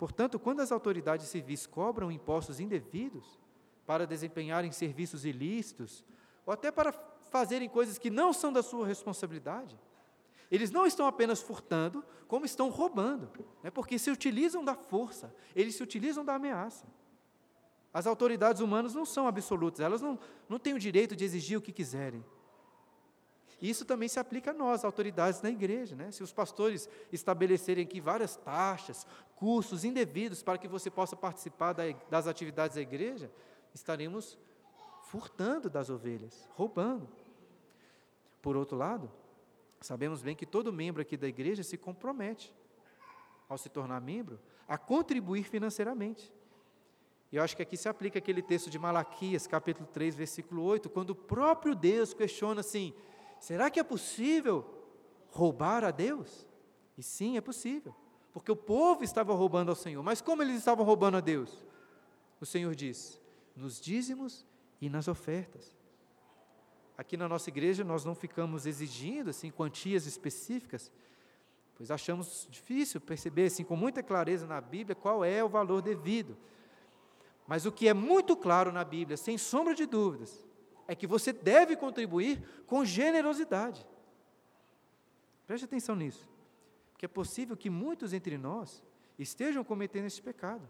[0.00, 3.38] Portanto, quando as autoridades civis cobram impostos indevidos
[3.84, 6.02] para desempenharem serviços ilícitos,
[6.46, 6.90] ou até para
[7.30, 9.78] fazerem coisas que não são da sua responsabilidade,
[10.50, 13.30] eles não estão apenas furtando, como estão roubando,
[13.62, 13.70] né?
[13.70, 16.86] porque se utilizam da força, eles se utilizam da ameaça.
[17.92, 21.60] As autoridades humanas não são absolutas, elas não, não têm o direito de exigir o
[21.60, 22.24] que quiserem.
[23.60, 25.94] Isso também se aplica a nós, autoridades na igreja.
[25.94, 26.10] Né?
[26.10, 31.74] Se os pastores estabelecerem aqui várias taxas, cursos indevidos para que você possa participar
[32.08, 33.30] das atividades da igreja,
[33.74, 34.38] estaremos
[35.02, 37.08] furtando das ovelhas, roubando.
[38.40, 39.10] Por outro lado,
[39.80, 42.54] sabemos bem que todo membro aqui da igreja se compromete,
[43.48, 46.32] ao se tornar membro, a contribuir financeiramente.
[47.32, 50.88] E eu acho que aqui se aplica aquele texto de Malaquias, capítulo 3, versículo 8,
[50.88, 52.94] quando o próprio Deus questiona assim:
[53.40, 54.64] será que é possível
[55.30, 56.46] roubar a Deus?
[56.96, 57.94] E sim, é possível,
[58.32, 60.02] porque o povo estava roubando ao Senhor.
[60.02, 61.66] Mas como eles estavam roubando a Deus?
[62.40, 63.20] O Senhor diz:
[63.56, 64.46] nos dízimos
[64.80, 65.76] e nas ofertas.
[66.96, 70.92] Aqui na nossa igreja nós não ficamos exigindo assim quantias específicas,
[71.74, 76.36] pois achamos difícil perceber assim com muita clareza na Bíblia qual é o valor devido.
[77.46, 80.46] Mas o que é muito claro na Bíblia, sem sombra de dúvidas,
[80.90, 83.86] é que você deve contribuir com generosidade.
[85.46, 86.28] Preste atenção nisso,
[86.90, 88.82] porque é possível que muitos entre nós
[89.16, 90.68] estejam cometendo esse pecado.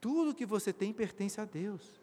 [0.00, 2.00] Tudo que você tem pertence a Deus.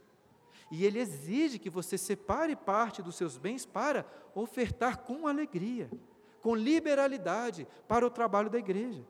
[0.70, 5.90] E Ele exige que você separe parte dos seus bens para ofertar com alegria,
[6.42, 9.08] com liberalidade para o trabalho da igreja.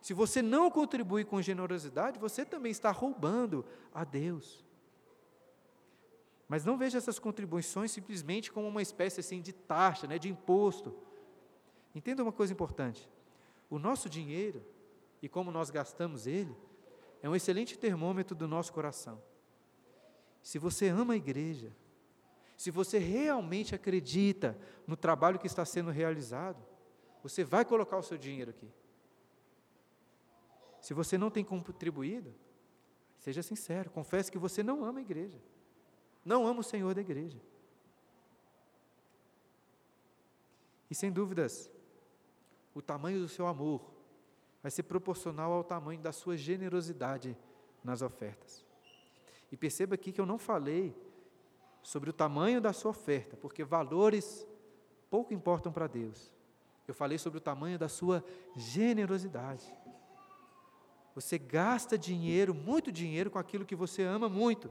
[0.00, 4.66] Se você não contribui com generosidade, você também está roubando a Deus.
[6.48, 10.96] Mas não veja essas contribuições simplesmente como uma espécie assim de taxa, né, de imposto.
[11.94, 13.08] Entenda uma coisa importante:
[13.68, 14.64] o nosso dinheiro
[15.20, 16.56] e como nós gastamos ele
[17.22, 19.22] é um excelente termômetro do nosso coração.
[20.42, 21.72] Se você ama a igreja,
[22.56, 26.64] se você realmente acredita no trabalho que está sendo realizado,
[27.22, 28.68] você vai colocar o seu dinheiro aqui.
[30.80, 32.34] Se você não tem contribuído,
[33.18, 35.38] seja sincero, confesse que você não ama a igreja,
[36.24, 37.40] não ama o Senhor da igreja.
[40.90, 41.70] E sem dúvidas,
[42.74, 43.82] o tamanho do seu amor
[44.62, 47.36] vai ser proporcional ao tamanho da sua generosidade
[47.82, 48.64] nas ofertas.
[49.50, 50.96] E perceba aqui que eu não falei
[51.82, 54.46] sobre o tamanho da sua oferta, porque valores
[55.08, 56.32] pouco importam para Deus.
[56.86, 58.24] Eu falei sobre o tamanho da sua
[58.56, 59.64] generosidade.
[61.14, 64.70] Você gasta dinheiro, muito dinheiro, com aquilo que você ama muito.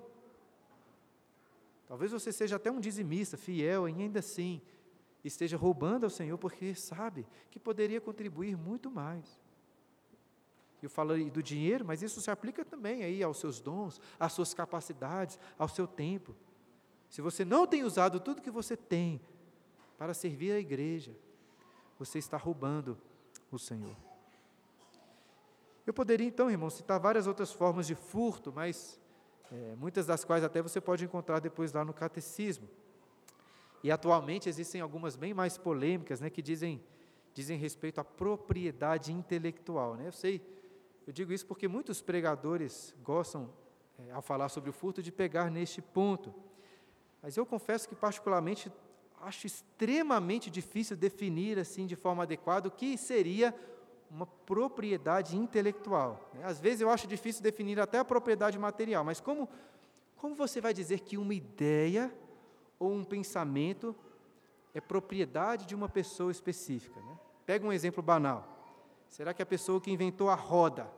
[1.87, 4.61] Talvez você seja até um dizimista, fiel, e ainda assim
[5.23, 9.39] esteja roubando ao Senhor, porque sabe que poderia contribuir muito mais.
[10.81, 14.53] Eu falei do dinheiro, mas isso se aplica também aí aos seus dons, às suas
[14.53, 16.35] capacidades, ao seu tempo.
[17.09, 19.19] Se você não tem usado tudo que você tem
[19.97, 21.15] para servir a igreja,
[21.97, 22.97] você está roubando
[23.51, 23.95] o Senhor.
[25.85, 28.99] Eu poderia então, irmão, citar várias outras formas de furto, mas
[29.51, 32.67] é, muitas das quais até você pode encontrar depois lá no catecismo.
[33.83, 36.81] E atualmente existem algumas bem mais polêmicas, né, que dizem
[37.33, 40.07] dizem respeito à propriedade intelectual, né?
[40.07, 40.41] Eu sei
[41.07, 43.49] eu digo isso porque muitos pregadores gostam,
[43.97, 46.35] é, ao falar sobre o furto, de pegar neste ponto.
[47.21, 48.69] Mas eu confesso que, particularmente,
[49.21, 53.55] acho extremamente difícil definir assim de forma adequada o que seria
[54.09, 56.29] uma propriedade intelectual.
[56.33, 56.41] Né?
[56.43, 59.49] Às vezes eu acho difícil definir até a propriedade material, mas como,
[60.15, 62.13] como você vai dizer que uma ideia
[62.79, 63.95] ou um pensamento
[64.73, 66.99] é propriedade de uma pessoa específica?
[66.99, 67.17] Né?
[67.45, 68.55] Pega um exemplo banal.
[69.09, 70.89] Será que a pessoa que inventou a roda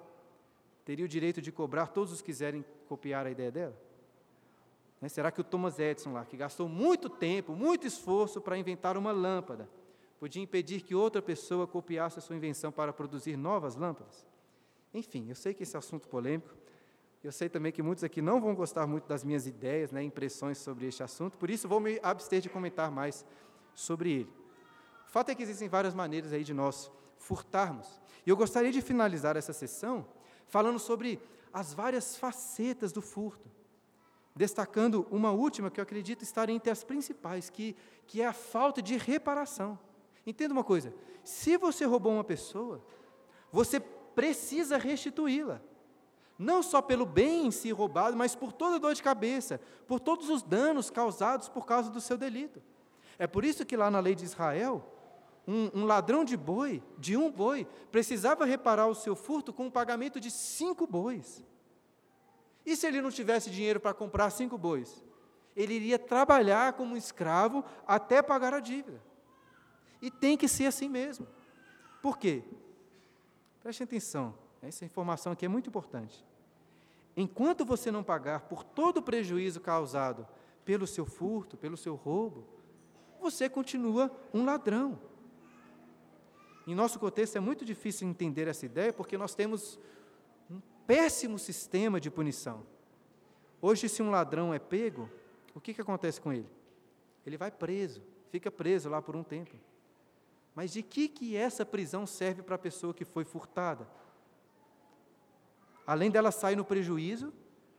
[0.83, 3.89] teria o direito de cobrar todos os que quiserem copiar a ideia dela?
[5.01, 5.09] Né?
[5.09, 9.11] Será que o Thomas Edison lá, que gastou muito tempo, muito esforço para inventar uma
[9.11, 9.69] lâmpada,
[10.19, 14.25] podia impedir que outra pessoa copiasse a sua invenção para produzir novas lâmpadas?
[14.93, 16.53] Enfim, eu sei que esse é assunto polêmico,
[17.21, 20.57] Eu sei também que muitos aqui não vão gostar muito das minhas ideias, né, impressões
[20.57, 23.25] sobre este assunto, por isso vou me abster de comentar mais
[23.73, 24.29] sobre ele.
[25.05, 27.99] O fato é que existem várias maneiras aí de nós furtarmos.
[28.25, 30.05] E eu gostaria de finalizar essa sessão
[30.47, 31.19] falando sobre
[31.51, 33.49] as várias facetas do furto,
[34.35, 37.75] destacando uma última que eu acredito estar entre as principais, que,
[38.07, 39.77] que é a falta de reparação.
[40.29, 42.83] Entenda uma coisa: se você roubou uma pessoa,
[43.51, 45.59] você precisa restituí-la.
[46.37, 49.99] Não só pelo bem em si roubado, mas por toda a dor de cabeça, por
[49.99, 52.61] todos os danos causados por causa do seu delito.
[53.17, 54.85] É por isso que lá na lei de Israel,
[55.45, 59.71] um, um, ladrão de boi, de um boi, precisava reparar o seu furto com um
[59.71, 61.43] pagamento de cinco bois.
[62.65, 65.03] E se ele não tivesse dinheiro para comprar cinco bois?
[65.55, 69.09] Ele iria trabalhar como escravo até pagar a dívida.
[70.01, 71.27] E tem que ser assim mesmo.
[72.01, 72.43] Por quê?
[73.61, 76.25] Preste atenção, essa informação aqui é muito importante.
[77.15, 80.27] Enquanto você não pagar por todo o prejuízo causado
[80.63, 82.47] pelo seu furto, pelo seu roubo,
[83.19, 84.97] você continua um ladrão.
[86.65, 89.79] Em nosso contexto é muito difícil entender essa ideia porque nós temos
[90.49, 92.65] um péssimo sistema de punição.
[93.61, 95.09] Hoje, se um ladrão é pego,
[95.53, 96.49] o que, que acontece com ele?
[97.25, 99.55] Ele vai preso, fica preso lá por um tempo.
[100.55, 103.87] Mas de que, que essa prisão serve para a pessoa que foi furtada?
[105.85, 107.33] Além dela sair no prejuízo,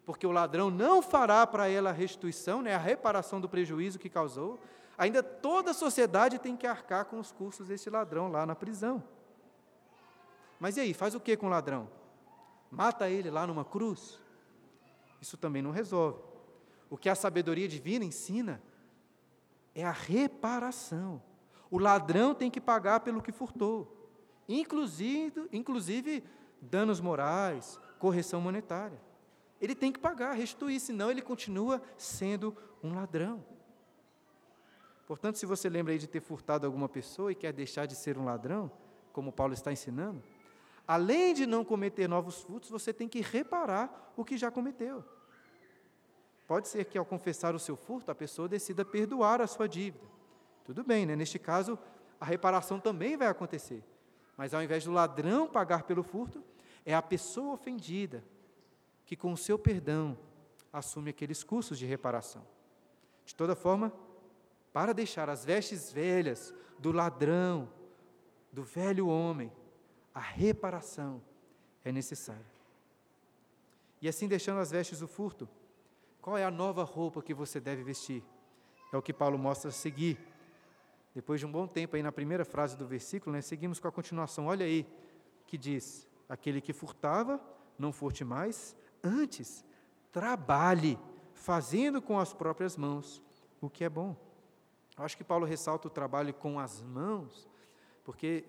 [0.04, 4.08] porque o ladrão não fará para ela a restituição, né, a reparação do prejuízo que
[4.08, 4.58] causou,
[4.98, 9.02] ainda toda a sociedade tem que arcar com os custos desse ladrão lá na prisão.
[10.58, 11.88] Mas e aí, faz o que com o ladrão?
[12.70, 14.20] Mata ele lá numa cruz?
[15.20, 16.20] Isso também não resolve.
[16.88, 18.60] O que a sabedoria divina ensina
[19.74, 21.22] é a reparação.
[21.70, 24.10] O ladrão tem que pagar pelo que furtou,
[24.48, 26.24] inclusive, inclusive
[26.60, 29.00] danos morais, correção monetária.
[29.60, 33.44] Ele tem que pagar, restituir, senão ele continua sendo um ladrão.
[35.06, 38.16] Portanto, se você lembra aí de ter furtado alguma pessoa e quer deixar de ser
[38.16, 38.70] um ladrão,
[39.12, 40.22] como Paulo está ensinando,
[40.86, 45.04] além de não cometer novos furtos, você tem que reparar o que já cometeu.
[46.46, 50.04] Pode ser que ao confessar o seu furto, a pessoa decida perdoar a sua dívida.
[50.70, 51.16] Tudo bem, né?
[51.16, 51.76] neste caso,
[52.20, 53.82] a reparação também vai acontecer.
[54.36, 56.44] Mas ao invés do ladrão pagar pelo furto,
[56.86, 58.22] é a pessoa ofendida
[59.04, 60.16] que, com o seu perdão,
[60.72, 62.46] assume aqueles custos de reparação.
[63.24, 63.92] De toda forma,
[64.72, 67.68] para deixar as vestes velhas do ladrão,
[68.52, 69.50] do velho homem,
[70.14, 71.20] a reparação
[71.84, 72.46] é necessária.
[74.00, 75.48] E assim, deixando as vestes do furto,
[76.22, 78.22] qual é a nova roupa que você deve vestir?
[78.92, 80.29] É o que Paulo mostra a seguir
[81.14, 83.92] depois de um bom tempo aí na primeira frase do versículo, né, seguimos com a
[83.92, 84.46] continuação.
[84.46, 84.86] Olha aí
[85.46, 87.40] que diz: aquele que furtava,
[87.78, 89.64] não furte mais, antes
[90.12, 90.98] trabalhe,
[91.32, 93.22] fazendo com as próprias mãos
[93.60, 94.16] o que é bom.
[94.96, 97.48] Eu acho que Paulo ressalta o trabalho com as mãos,
[98.04, 98.44] porque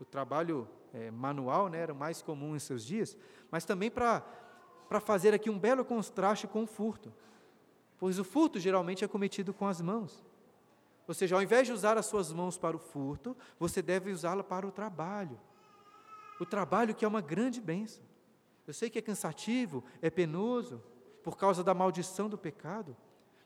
[0.00, 3.16] o trabalho é, manual né, era mais comum em seus dias,
[3.50, 4.22] mas também para
[5.00, 7.12] fazer aqui um belo contraste com o furto,
[7.98, 10.24] pois o furto geralmente é cometido com as mãos.
[11.06, 14.42] Ou seja, ao invés de usar as suas mãos para o furto, você deve usá-la
[14.42, 15.38] para o trabalho.
[16.40, 18.02] O trabalho que é uma grande bênção.
[18.66, 20.82] Eu sei que é cansativo, é penoso,
[21.22, 22.96] por causa da maldição do pecado,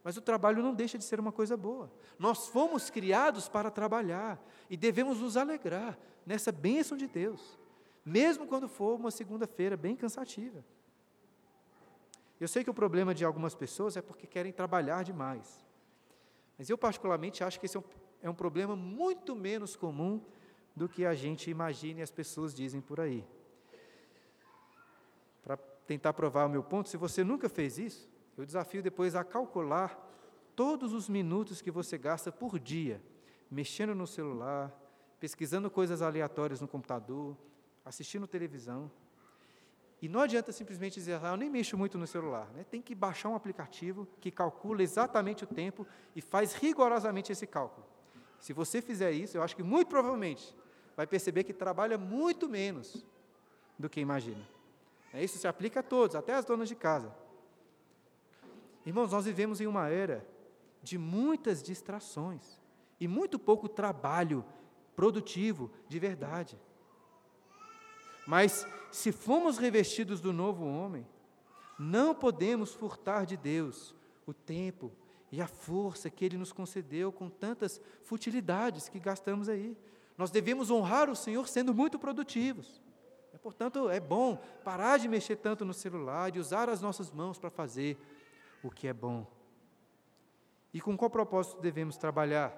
[0.03, 1.91] mas o trabalho não deixa de ser uma coisa boa.
[2.19, 7.59] Nós fomos criados para trabalhar e devemos nos alegrar nessa bênção de Deus,
[8.05, 10.65] mesmo quando for uma segunda-feira bem cansativa.
[12.39, 15.65] Eu sei que o problema de algumas pessoas é porque querem trabalhar demais.
[16.61, 17.85] Mas eu, particularmente, acho que esse é um,
[18.21, 20.21] é um problema muito menos comum
[20.77, 23.27] do que a gente imagina e as pessoas dizem por aí.
[25.43, 29.25] Para tentar provar o meu ponto, se você nunca fez isso, eu desafio depois a
[29.25, 30.07] calcular
[30.55, 33.01] todos os minutos que você gasta por dia,
[33.51, 34.71] mexendo no celular,
[35.19, 37.39] pesquisando coisas aleatórias no computador,
[37.87, 38.91] assistindo televisão.
[40.03, 42.49] E não adianta simplesmente dizer, ah, eu nem mexo muito no celular.
[42.55, 42.65] Né?
[42.65, 45.87] Tem que baixar um aplicativo que calcula exatamente o tempo
[46.17, 47.87] e faz rigorosamente esse cálculo.
[48.39, 50.57] Se você fizer isso, eu acho que muito provavelmente
[50.97, 53.05] vai perceber que trabalha muito menos
[53.79, 54.43] do que imagina.
[55.13, 57.15] É, isso se aplica a todos, até as donas de casa.
[58.87, 60.27] Irmãos, nós vivemos em uma era
[60.83, 62.59] de muitas distrações
[62.99, 64.45] e muito pouco trabalho
[64.97, 66.59] produtivo de verdade.
[68.31, 71.05] Mas se fomos revestidos do novo homem,
[71.77, 73.93] não podemos furtar de Deus
[74.25, 74.93] o tempo
[75.33, 79.77] e a força que Ele nos concedeu com tantas futilidades que gastamos aí.
[80.17, 82.81] Nós devemos honrar o Senhor sendo muito produtivos.
[83.43, 87.51] Portanto, é bom parar de mexer tanto no celular, de usar as nossas mãos para
[87.51, 87.99] fazer
[88.63, 89.27] o que é bom.
[90.73, 92.57] E com qual propósito devemos trabalhar?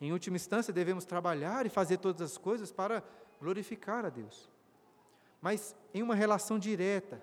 [0.00, 3.04] Em última instância, devemos trabalhar e fazer todas as coisas para
[3.40, 4.50] glorificar a Deus.
[5.40, 7.22] Mas em uma relação direta,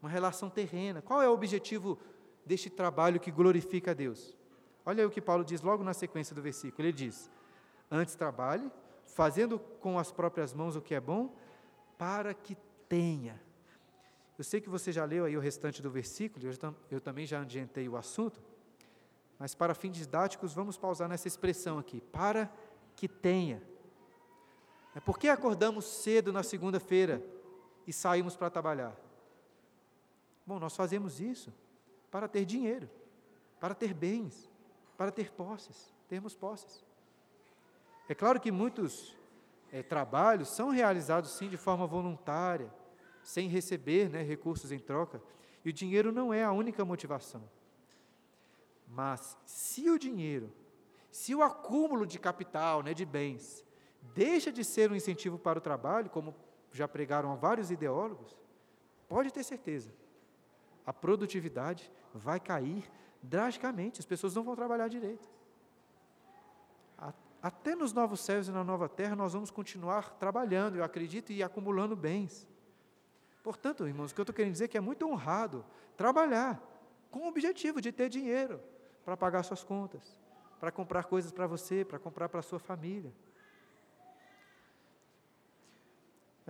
[0.00, 1.00] uma relação terrena.
[1.00, 1.98] Qual é o objetivo
[2.44, 4.36] deste trabalho que glorifica a Deus?
[4.84, 6.82] Olha o que Paulo diz logo na sequência do versículo.
[6.82, 7.30] Ele diz:
[7.90, 8.70] Antes trabalhe,
[9.06, 11.34] fazendo com as próprias mãos o que é bom,
[11.96, 12.56] para que
[12.88, 13.40] tenha.
[14.36, 17.40] Eu sei que você já leu aí o restante do versículo, eu, eu também já
[17.40, 18.42] adiantei o assunto,
[19.38, 22.50] mas para fins didáticos, vamos pausar nessa expressão aqui, para
[22.96, 23.62] que tenha.
[24.94, 27.22] É porque acordamos cedo na segunda-feira
[27.86, 28.94] e saímos para trabalhar?
[30.46, 31.52] Bom, nós fazemos isso
[32.10, 32.90] para ter dinheiro,
[33.58, 34.50] para ter bens,
[34.96, 36.84] para ter posses, termos posses.
[38.08, 39.16] É claro que muitos
[39.72, 42.72] é, trabalhos são realizados sim de forma voluntária,
[43.22, 45.22] sem receber né, recursos em troca,
[45.64, 47.42] e o dinheiro não é a única motivação.
[48.86, 50.52] Mas se o dinheiro,
[51.10, 53.64] se o acúmulo de capital, né, de bens,
[54.14, 56.34] deixa de ser um incentivo para o trabalho, como
[56.72, 58.36] já pregaram vários ideólogos,
[59.08, 59.92] pode ter certeza,
[60.84, 62.90] a produtividade vai cair
[63.22, 65.30] drasticamente, as pessoas não vão trabalhar direito.
[67.42, 71.42] Até nos novos céus e na nova terra nós vamos continuar trabalhando, eu acredito, e
[71.42, 72.48] acumulando bens.
[73.42, 75.64] Portanto, irmãos, o que eu estou querendo dizer é que é muito honrado
[75.96, 76.62] trabalhar
[77.10, 78.60] com o objetivo de ter dinheiro
[79.04, 80.20] para pagar suas contas,
[80.60, 83.12] para comprar coisas para você, para comprar para a sua família.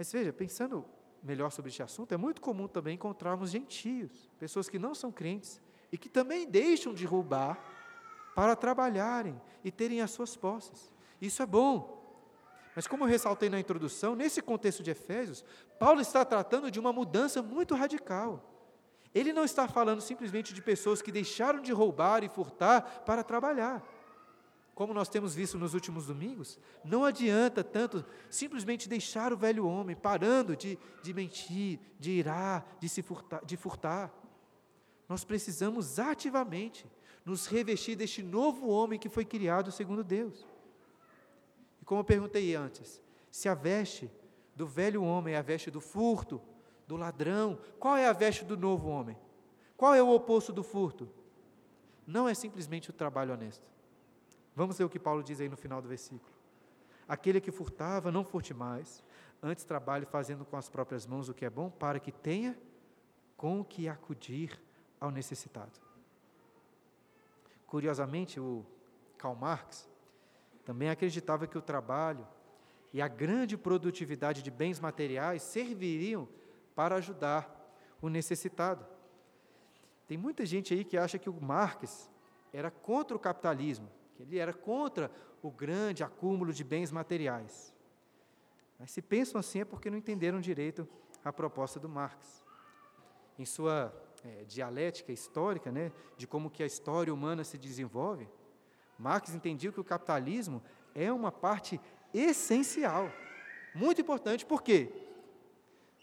[0.02, 0.84] Mas veja, pensando
[1.22, 5.60] melhor sobre este assunto, é muito comum também encontrarmos gentios, pessoas que não são crentes
[5.92, 7.56] e que também deixam de roubar
[8.34, 10.92] para trabalharem e terem as suas posses.
[11.20, 12.02] Isso é bom.
[12.74, 15.44] Mas, como eu ressaltei na introdução, nesse contexto de Efésios,
[15.78, 18.42] Paulo está tratando de uma mudança muito radical.
[19.14, 23.80] Ele não está falando simplesmente de pessoas que deixaram de roubar e furtar para trabalhar.
[24.82, 29.94] Como nós temos visto nos últimos domingos, não adianta tanto simplesmente deixar o velho homem
[29.94, 34.12] parando de, de mentir, de irar, de se furtar, de furtar.
[35.08, 36.84] Nós precisamos ativamente
[37.24, 40.44] nos revestir deste novo homem que foi criado segundo Deus.
[41.80, 44.10] E como eu perguntei antes, se a veste
[44.56, 46.42] do velho homem é a veste do furto,
[46.88, 49.16] do ladrão, qual é a veste do novo homem?
[49.76, 51.08] Qual é o oposto do furto?
[52.04, 53.71] Não é simplesmente o trabalho honesto.
[54.54, 56.32] Vamos ver o que Paulo diz aí no final do versículo.
[57.08, 59.02] Aquele que furtava, não furte mais,
[59.42, 62.58] antes trabalhe fazendo com as próprias mãos o que é bom, para que tenha
[63.36, 64.60] com o que acudir
[65.00, 65.80] ao necessitado.
[67.66, 68.64] Curiosamente, o
[69.18, 69.88] Karl Marx
[70.64, 72.26] também acreditava que o trabalho
[72.92, 76.28] e a grande produtividade de bens materiais serviriam
[76.74, 77.50] para ajudar
[78.00, 78.86] o necessitado.
[80.06, 82.10] Tem muita gente aí que acha que o Marx
[82.52, 85.10] era contra o capitalismo, que ele era contra
[85.42, 87.74] o grande acúmulo de bens materiais.
[88.78, 90.88] Mas se pensam assim é porque não entenderam direito
[91.24, 92.44] a proposta do Marx.
[93.38, 93.94] Em sua
[94.24, 98.28] é, dialética histórica, né, de como que a história humana se desenvolve,
[98.98, 100.62] Marx entendia que o capitalismo
[100.94, 101.80] é uma parte
[102.12, 103.10] essencial,
[103.74, 104.44] muito importante.
[104.44, 104.92] Por quê?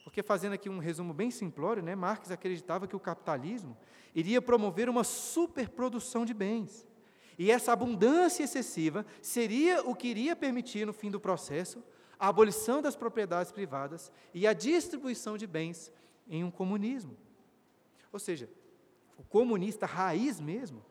[0.04, 3.78] Porque, fazendo aqui um resumo bem simplório, né, Marx acreditava que o capitalismo
[4.16, 6.88] iria promover uma superprodução de bens.
[7.40, 11.82] E essa abundância excessiva seria o que iria permitir, no fim do processo,
[12.20, 15.90] a abolição das propriedades privadas e a distribuição de bens
[16.28, 17.16] em um comunismo.
[18.12, 18.50] Ou seja,
[19.18, 20.84] o comunista raiz mesmo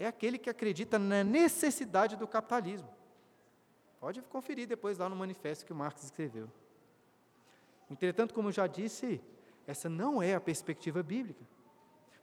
[0.00, 2.88] é aquele que acredita na necessidade do capitalismo.
[4.00, 6.50] Pode conferir depois lá no manifesto que o Marx escreveu.
[7.88, 9.20] Entretanto, como eu já disse,
[9.64, 11.44] essa não é a perspectiva bíblica.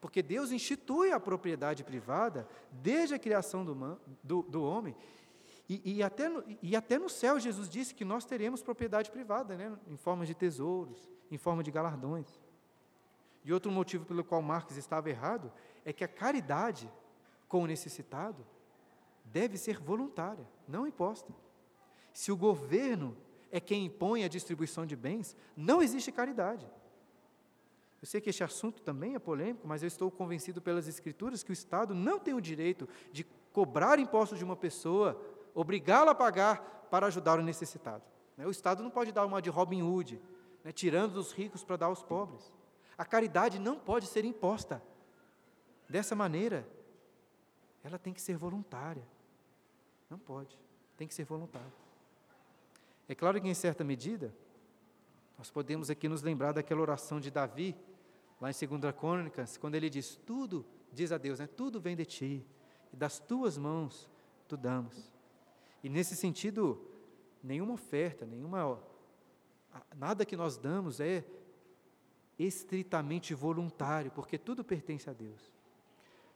[0.05, 4.95] Porque Deus institui a propriedade privada desde a criação do, do, do homem.
[5.67, 9.57] E, e, até no, e até no céu, Jesus disse que nós teremos propriedade privada,
[9.57, 12.39] né, em forma de tesouros, em forma de galardões.
[13.43, 15.51] E outro motivo pelo qual Marx estava errado
[15.83, 16.87] é que a caridade
[17.47, 18.45] com o necessitado
[19.23, 21.33] deve ser voluntária, não imposta.
[22.13, 23.17] Se o governo
[23.51, 26.69] é quem impõe a distribuição de bens, não existe caridade.
[28.05, 31.49] Eu sei que este assunto também é polêmico, mas eu estou convencido pelas Escrituras que
[31.49, 35.19] o Estado não tem o direito de cobrar impostos de uma pessoa,
[35.55, 38.03] obrigá-la a pagar para ajudar o necessitado.
[38.37, 38.45] Né?
[38.45, 40.21] O Estado não pode dar uma de Robin Hood,
[40.63, 42.53] né, tirando dos ricos para dar aos pobres.
[42.95, 44.83] A caridade não pode ser imposta.
[45.89, 46.69] Dessa maneira,
[47.83, 49.07] ela tem que ser voluntária.
[50.11, 50.55] Não pode,
[50.95, 51.73] tem que ser voluntária.
[53.09, 54.31] É claro que, em certa medida,
[55.37, 57.75] Nós podemos aqui nos lembrar daquela oração de Davi,
[58.45, 62.05] lá em 2 Crônicas, quando ele diz: Tudo, diz a Deus, né, tudo vem de
[62.05, 62.45] ti,
[62.93, 64.07] e das tuas mãos
[64.47, 65.11] tu damos.
[65.83, 66.79] E nesse sentido,
[67.43, 68.81] nenhuma oferta, nenhuma
[69.95, 71.25] nada que nós damos é
[72.37, 75.51] estritamente voluntário, porque tudo pertence a Deus.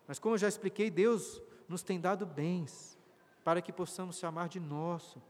[0.07, 2.97] Mas como eu já expliquei, Deus nos tem dado bens
[3.43, 5.21] para que possamos chamar de nosso.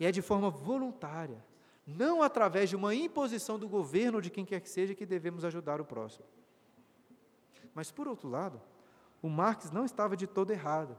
[0.00, 1.44] E é de forma voluntária,
[1.86, 5.80] não através de uma imposição do governo de quem quer que seja que devemos ajudar
[5.80, 6.26] o próximo.
[7.72, 8.60] Mas por outro lado,
[9.22, 10.98] o Marx não estava de todo errado.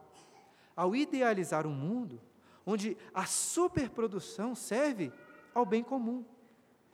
[0.75, 2.21] Ao idealizar um mundo
[2.65, 5.11] onde a superprodução serve
[5.53, 6.23] ao bem comum.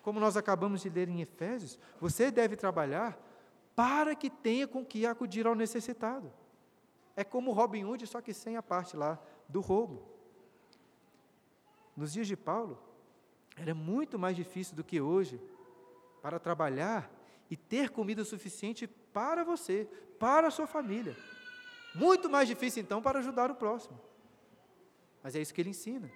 [0.01, 3.17] Como nós acabamos de ler em Efésios, você deve trabalhar
[3.75, 6.31] para que tenha com que acudir ao necessitado.
[7.15, 10.03] É como Robin Hood, só que sem a parte lá do roubo.
[11.95, 12.79] Nos dias de Paulo,
[13.55, 15.39] era muito mais difícil do que hoje
[16.21, 17.11] para trabalhar
[17.49, 19.87] e ter comida suficiente para você,
[20.19, 21.15] para a sua família.
[21.93, 23.99] Muito mais difícil então para ajudar o próximo.
[25.21, 26.11] Mas é isso que ele ensina.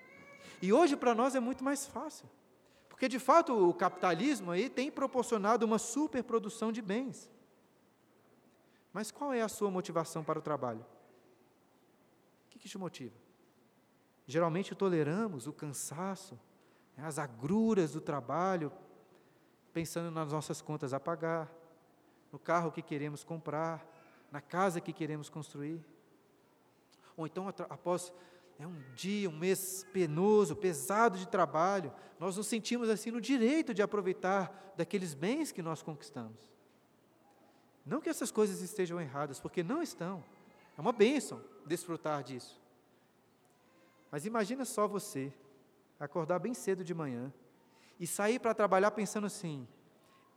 [0.62, 2.28] E hoje para nós é muito mais fácil.
[2.90, 7.30] Porque de fato o capitalismo aí tem proporcionado uma superprodução de bens.
[8.92, 10.84] Mas qual é a sua motivação para o trabalho?
[12.46, 13.16] O que, que te motiva?
[14.26, 16.40] Geralmente toleramos o cansaço,
[17.04, 18.72] as agruras do trabalho,
[19.72, 21.52] pensando nas nossas contas a pagar,
[22.32, 23.86] no carro que queremos comprar,
[24.32, 25.84] na casa que queremos construir.
[27.16, 28.12] Ou então, após
[28.60, 33.74] é um dia, um mês penoso, pesado de trabalho, nós nos sentimos assim no direito
[33.74, 36.38] de aproveitar daqueles bens que nós conquistamos.
[37.86, 40.24] Não que essas coisas estejam erradas, porque não estão.
[40.78, 42.60] É uma bênção desfrutar disso.
[44.12, 45.32] Mas imagina só você
[46.00, 47.34] acordar bem cedo de manhã
[48.00, 49.68] e sair para trabalhar pensando assim: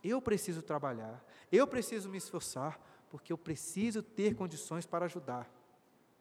[0.03, 5.49] eu preciso trabalhar, eu preciso me esforçar, porque eu preciso ter condições para ajudar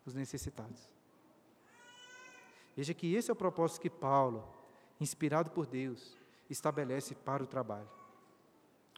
[0.05, 0.91] os necessitados.
[2.77, 4.47] Veja que esse é o propósito que Paulo,
[5.01, 6.17] inspirado por Deus,
[6.49, 7.89] estabelece para o trabalho.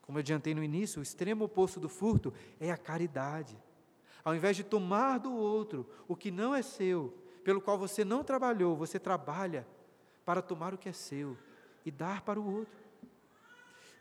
[0.03, 3.57] Como eu adiantei no início, o extremo oposto do furto é a caridade.
[4.24, 8.22] Ao invés de tomar do outro o que não é seu, pelo qual você não
[8.22, 9.66] trabalhou, você trabalha
[10.24, 11.36] para tomar o que é seu
[11.84, 12.82] e dar para o outro.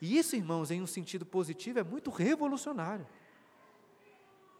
[0.01, 3.07] E isso, irmãos, em um sentido positivo, é muito revolucionário.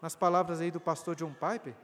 [0.02, 1.76] Nas palavras aí do pastor John Piper,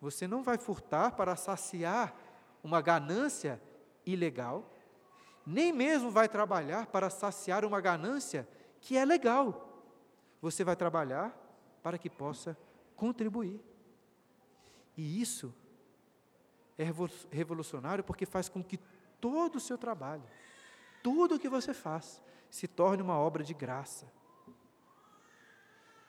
[0.00, 2.14] você não vai furtar para saciar
[2.62, 3.60] uma ganância
[4.06, 4.64] ilegal,
[5.46, 8.48] nem mesmo vai trabalhar para saciar uma ganância
[8.80, 9.64] que é legal.
[10.40, 11.36] Você vai trabalhar
[11.82, 12.56] para que possa
[12.94, 13.60] contribuir.
[14.96, 15.54] E isso
[16.78, 16.84] é
[17.30, 18.78] revolucionário porque faz com que
[19.20, 20.22] todo o seu trabalho,
[21.02, 24.10] tudo o que você faz, se torne uma obra de graça.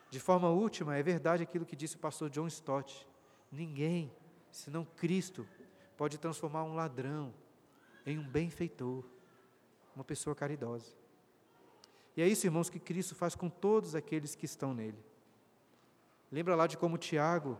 [0.08, 3.06] De forma última, é verdade aquilo que disse o pastor John Stott:
[3.50, 4.12] ninguém,
[4.50, 5.46] senão Cristo,
[5.96, 7.34] pode transformar um ladrão
[8.06, 9.04] em um benfeitor,
[9.94, 10.94] uma pessoa caridosa.
[12.16, 14.98] E é isso, irmãos, que Cristo faz com todos aqueles que estão nele.
[16.30, 17.58] Lembra lá de como Tiago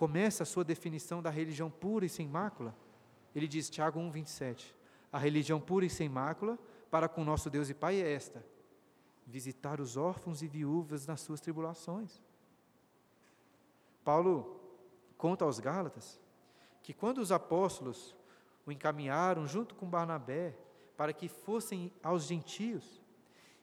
[0.00, 2.74] começa a sua definição da religião pura e sem mácula?
[3.34, 4.74] Ele diz, Tiago 1, 27,
[5.12, 6.58] a religião pura e sem mácula
[6.90, 8.42] para com nosso Deus e Pai é esta:
[9.26, 12.22] visitar os órfãos e viúvas nas suas tribulações.
[14.02, 14.58] Paulo
[15.18, 16.18] conta aos Gálatas
[16.82, 18.16] que quando os apóstolos
[18.64, 20.56] o encaminharam junto com Barnabé
[20.96, 23.02] para que fossem aos gentios,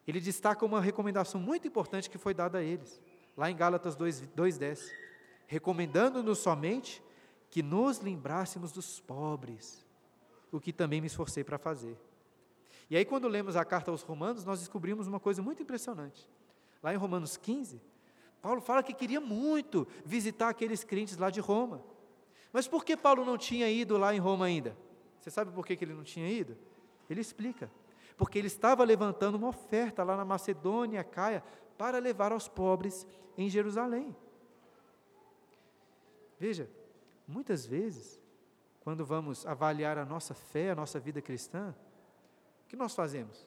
[0.08, 3.02] ele destaca uma recomendação muito importante que foi dada a eles,
[3.36, 5.07] lá em Gálatas 2:10,
[5.48, 7.02] recomendando-nos somente
[7.50, 9.86] que nos lembrássemos dos pobres,
[10.52, 11.98] o que também me esforcei para fazer.
[12.89, 16.28] E aí, quando lemos a carta aos Romanos, nós descobrimos uma coisa muito impressionante.
[16.84, 17.82] Lá em Romanos 15,
[18.41, 21.82] Paulo fala que queria muito visitar aqueles crentes lá de Roma.
[22.54, 24.78] Mas por que Paulo não tinha ido lá em Roma ainda?
[25.20, 26.58] Você sabe por que, que ele não tinha ido?
[27.10, 27.70] Ele explica.
[28.16, 31.43] Porque ele estava levantando uma oferta lá na Macedônia, Caia,
[31.78, 33.06] para levar aos pobres
[33.38, 34.16] em Jerusalém.
[36.40, 36.70] Veja,
[37.28, 38.20] muitas vezes,
[38.82, 41.76] quando vamos avaliar a nossa fé, a nossa vida cristã,
[42.66, 43.46] o que nós fazemos?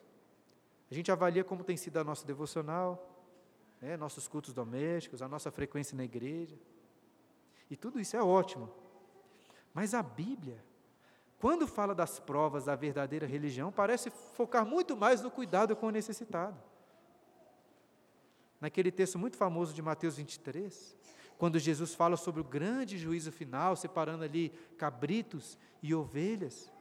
[0.89, 3.11] A gente avalia como tem sido a nossa devocional,
[3.81, 6.57] né, nossos cultos domésticos, a nossa frequência na igreja.
[7.69, 8.69] E tudo isso é ótimo.
[9.73, 10.63] Mas a Bíblia,
[11.39, 15.91] quando fala das provas da verdadeira religião, parece focar muito mais no cuidado com o
[15.91, 16.61] necessitado.
[18.59, 20.95] Naquele texto muito famoso de Mateus 23,
[21.41, 26.71] quando Jesus fala sobre o grande juízo final, separando ali cabritos e ovelhas,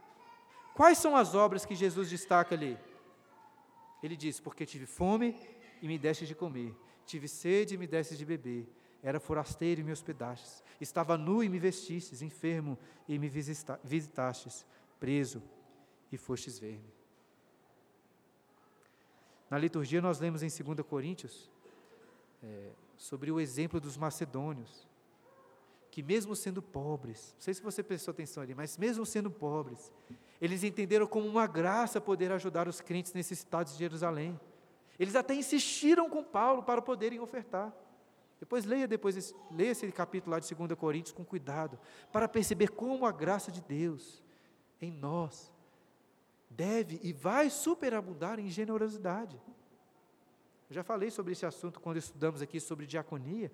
[0.75, 2.77] quais são as obras que Jesus destaca ali?
[4.03, 5.35] Ele diz: Porque tive fome
[5.81, 8.69] e me deste de comer, tive sede e me deste de beber,
[9.03, 14.67] era forasteiro e me hospedastes, estava nu e me vestistes, enfermo e me visitastes,
[14.99, 15.43] preso
[16.13, 16.93] e fostes ver-me.
[19.49, 21.51] Na liturgia, nós lemos em 2 Coríntios
[22.43, 24.87] é, sobre o exemplo dos macedônios,
[25.91, 29.91] que mesmo sendo pobres, não sei se você prestou atenção ali, mas mesmo sendo pobres,
[30.39, 34.39] eles entenderam como uma graça poder ajudar os crentes necessitados de Jerusalém.
[34.99, 37.75] Eles até insistiram com Paulo para poderem ofertar.
[38.39, 41.79] Depois leia depois leia esse capítulo lá de 2 Coríntios com cuidado,
[42.13, 44.23] para perceber como a graça de Deus
[44.79, 45.51] em nós
[46.51, 49.41] deve e vai superabundar em generosidade.
[50.71, 53.51] Eu já falei sobre esse assunto quando estudamos aqui sobre diaconia.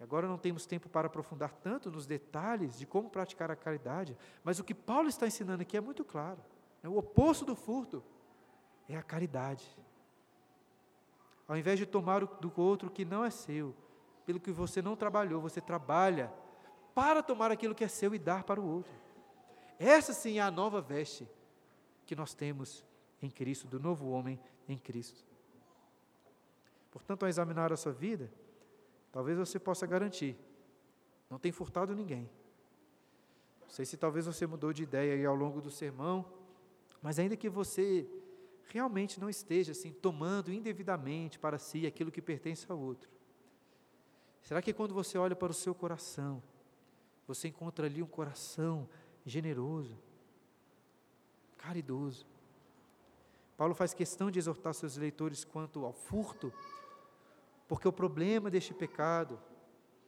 [0.00, 4.58] Agora não temos tempo para aprofundar tanto nos detalhes de como praticar a caridade, mas
[4.58, 6.40] o que Paulo está ensinando aqui é muito claro.
[6.82, 8.02] É o oposto do furto
[8.88, 9.68] é a caridade.
[11.46, 13.74] Ao invés de tomar do outro que não é seu,
[14.24, 16.32] pelo que você não trabalhou, você trabalha
[16.94, 18.92] para tomar aquilo que é seu e dar para o outro.
[19.78, 21.28] Essa sim é a nova veste
[22.06, 22.82] que nós temos
[23.20, 25.33] em Cristo, do novo homem em Cristo.
[26.94, 28.32] Portanto, ao examinar a sua vida,
[29.10, 30.38] talvez você possa garantir:
[31.28, 32.30] não tem furtado ninguém.
[33.60, 36.24] Não sei se talvez você mudou de ideia ao longo do sermão,
[37.02, 38.08] mas ainda que você
[38.68, 43.10] realmente não esteja assim tomando indevidamente para si aquilo que pertence ao outro.
[44.40, 46.40] Será que quando você olha para o seu coração,
[47.26, 48.88] você encontra ali um coração
[49.26, 49.98] generoso,
[51.56, 52.26] caridoso.
[53.56, 56.52] Paulo faz questão de exortar seus leitores quanto ao furto,
[57.66, 59.40] porque o problema deste pecado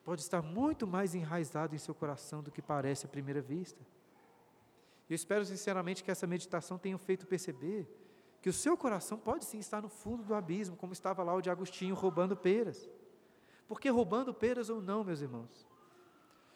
[0.04, 3.84] pode estar muito mais enraizado em seu coração do que parece à primeira vista.
[5.08, 7.88] Eu espero sinceramente que essa meditação tenha feito perceber
[8.40, 11.40] que o seu coração pode sim estar no fundo do abismo, como estava lá o
[11.40, 12.88] de Agostinho roubando peras.
[13.66, 15.66] Porque roubando peras ou não, meus irmãos,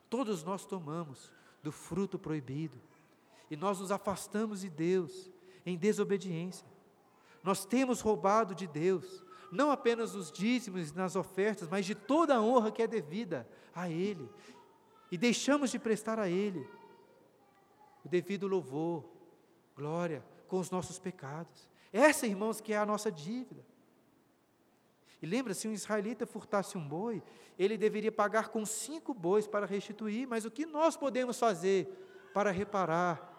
[0.08, 1.32] todos nós tomamos
[1.62, 2.80] do fruto proibido
[3.50, 5.30] e nós nos afastamos de Deus
[5.66, 6.66] em desobediência.
[7.42, 12.42] Nós temos roubado de Deus, não apenas os dízimos nas ofertas, mas de toda a
[12.42, 14.28] honra que é devida a Ele,
[15.10, 16.66] e deixamos de prestar a Ele
[18.04, 19.04] o devido louvor,
[19.76, 21.68] glória, com os nossos pecados.
[21.92, 23.64] Essa, irmãos, que é a nossa dívida.
[25.22, 27.22] E lembra, se um israelita furtasse um boi,
[27.58, 31.86] ele deveria pagar com cinco bois para restituir, mas o que nós podemos fazer
[32.32, 33.30] para reparar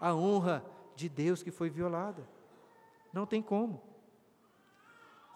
[0.00, 0.64] a honra
[0.94, 2.28] de Deus que foi violada.
[3.12, 3.89] Não tem como.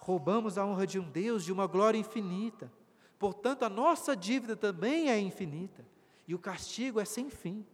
[0.04, 2.70] Roubamos a honra de um Deus de uma glória infinita.
[3.18, 5.82] Portanto, a nossa dívida também é infinita.
[6.28, 7.66] E o castigo é sem fim.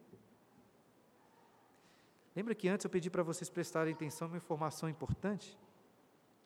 [2.35, 5.59] Lembra que antes eu pedi para vocês prestarem atenção a uma informação importante?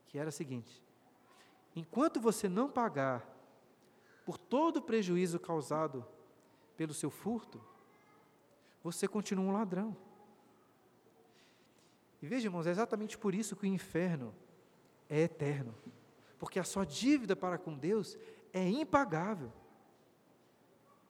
[0.07, 0.83] Que era a seguinte:
[1.77, 3.23] enquanto você não pagar
[4.25, 6.03] por todo o prejuízo causado
[6.79, 7.61] pelo seu furto,
[8.83, 9.95] você continua um ladrão.
[12.23, 14.35] E veja, irmãos, é exatamente por isso que o inferno
[15.09, 15.75] é eterno.
[16.39, 18.17] Porque a sua dívida para com Deus
[18.53, 19.53] é impagável.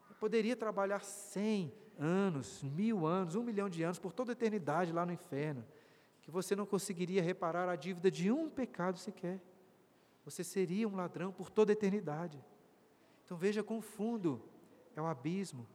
[0.08, 4.92] Eu poderia trabalhar cem anos, mil anos, um milhão de anos, por toda a eternidade
[4.92, 5.64] lá no inferno,
[6.22, 9.40] que você não conseguiria reparar a dívida de um pecado sequer.
[10.24, 12.42] Você seria um ladrão por toda a eternidade.
[13.24, 14.42] Então veja quão fundo
[14.96, 15.66] é o abismo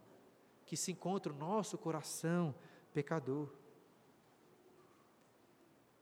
[0.66, 2.56] que se encontra o nosso coração
[2.94, 3.50] pecador.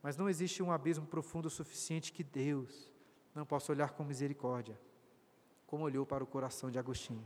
[0.01, 2.91] Mas não existe um abismo profundo o suficiente que Deus
[3.33, 4.79] não possa olhar com misericórdia,
[5.65, 7.25] como olhou para o coração de Agostinho.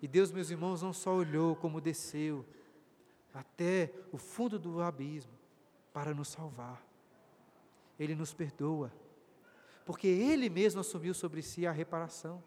[0.00, 2.44] E Deus, meus irmãos, não só olhou, como desceu
[3.34, 5.32] até o fundo do abismo
[5.92, 6.82] para nos salvar.
[7.98, 8.90] Ele nos perdoa,
[9.84, 12.42] porque Ele mesmo assumiu sobre si a reparação.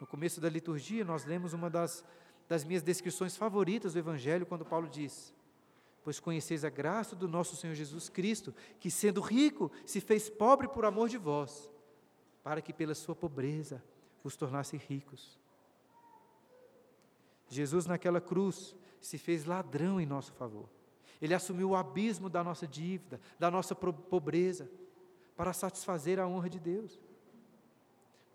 [0.00, 2.04] No começo da liturgia, nós lemos uma das,
[2.48, 5.34] das minhas descrições favoritas do Evangelho, quando Paulo diz:
[6.02, 10.66] Pois conheceis a graça do nosso Senhor Jesus Cristo, que sendo rico, se fez pobre
[10.68, 11.70] por amor de vós,
[12.42, 13.82] para que pela sua pobreza
[14.22, 15.38] vos tornasse ricos.
[17.48, 20.68] Jesus, naquela cruz, se fez ladrão em nosso favor.
[21.20, 24.70] Ele assumiu o abismo da nossa dívida, da nossa pobreza,
[25.36, 26.98] para satisfazer a honra de Deus.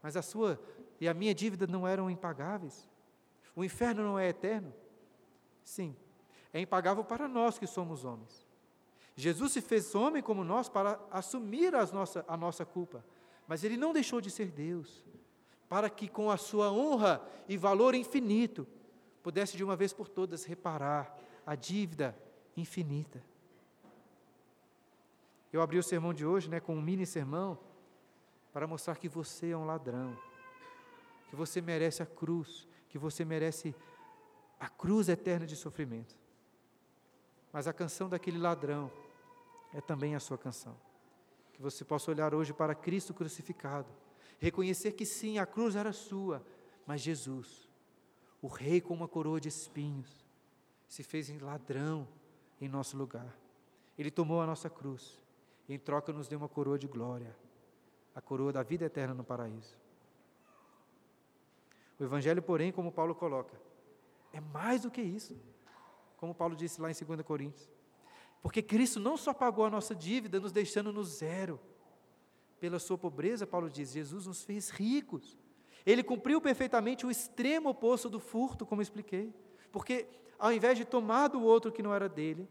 [0.02, 0.60] Mas a sua
[1.00, 2.88] e a minha dívida não eram impagáveis.
[3.56, 4.74] O inferno não é eterno?
[5.64, 5.96] Sim,
[6.56, 8.48] é impagável para nós que somos homens.
[9.14, 13.04] Jesus se fez homem como nós para assumir as nossa, a nossa culpa,
[13.46, 15.04] mas ele não deixou de ser Deus,
[15.68, 18.66] para que com a sua honra e valor infinito
[19.22, 22.18] pudesse de uma vez por todas reparar a dívida
[22.56, 23.22] infinita.
[25.52, 27.60] Eu abri o sermão de hoje né, com um mini sermão
[28.54, 30.18] para mostrar que você é um ladrão,
[31.30, 33.76] que você merece a cruz, que você merece
[34.58, 36.16] a cruz eterna de sofrimento.
[37.56, 38.92] Mas a canção daquele ladrão
[39.74, 40.76] é também a sua canção.
[41.54, 43.88] Que você possa olhar hoje para Cristo crucificado,
[44.40, 46.46] reconhecer que sim, a cruz era sua,
[46.86, 47.70] mas Jesus,
[48.42, 50.26] o Rei com uma coroa de espinhos,
[50.86, 52.06] se fez em ladrão
[52.60, 53.34] em nosso lugar.
[53.98, 55.18] Ele tomou a nossa cruz
[55.70, 57.34] e em troca nos deu uma coroa de glória,
[58.14, 59.80] a coroa da vida eterna no paraíso.
[61.98, 63.58] O Evangelho, porém, como Paulo coloca,
[64.34, 65.40] é mais do que isso,
[66.18, 67.70] como Paulo disse lá em 2 Coríntios.
[68.42, 71.60] Porque Cristo não só pagou a nossa dívida, nos deixando no zero.
[72.60, 75.38] Pela sua pobreza, Paulo diz, Jesus nos fez ricos.
[75.86, 79.34] Ele cumpriu perfeitamente o extremo oposto do furto, como expliquei.
[79.72, 80.08] Porque
[80.38, 82.48] ao invés de tomar do outro que não era dele,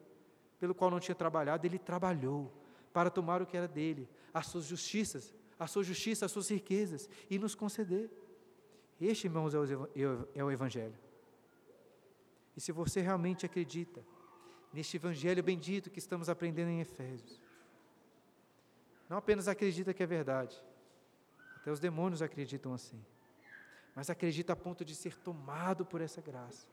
[0.58, 2.52] pelo qual não tinha trabalhado, ele trabalhou
[2.92, 7.08] para tomar o que era dele, as suas justiças, a sua justiça, as suas riquezas,
[7.28, 8.10] e nos conceder.
[9.00, 9.58] Este, irmãos, é,
[10.34, 10.94] é o Evangelho.
[12.56, 14.04] E se você realmente acredita
[14.72, 17.40] neste Evangelho bendito que estamos aprendendo em Efésios,
[19.08, 20.62] não apenas acredita que é verdade,
[21.56, 23.04] até os demônios acreditam assim,
[23.94, 26.66] mas acredita a ponto de ser tomado por essa graça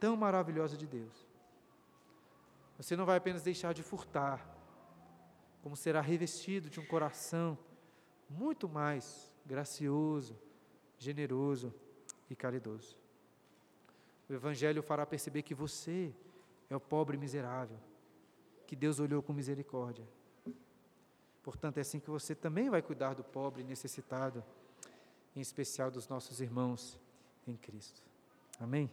[0.00, 1.28] tão maravilhosa de Deus.
[2.78, 4.48] Você não vai apenas deixar de furtar,
[5.62, 7.58] como será revestido de um coração
[8.28, 10.40] muito mais gracioso,
[10.98, 11.74] generoso
[12.30, 12.96] e caridoso.
[14.30, 16.14] O Evangelho fará perceber que você
[16.70, 17.76] é o pobre miserável,
[18.64, 20.06] que Deus olhou com misericórdia.
[21.42, 24.44] Portanto, é assim que você também vai cuidar do pobre necessitado,
[25.34, 26.96] em especial dos nossos irmãos
[27.44, 28.02] em Cristo.
[28.60, 28.88] Amém?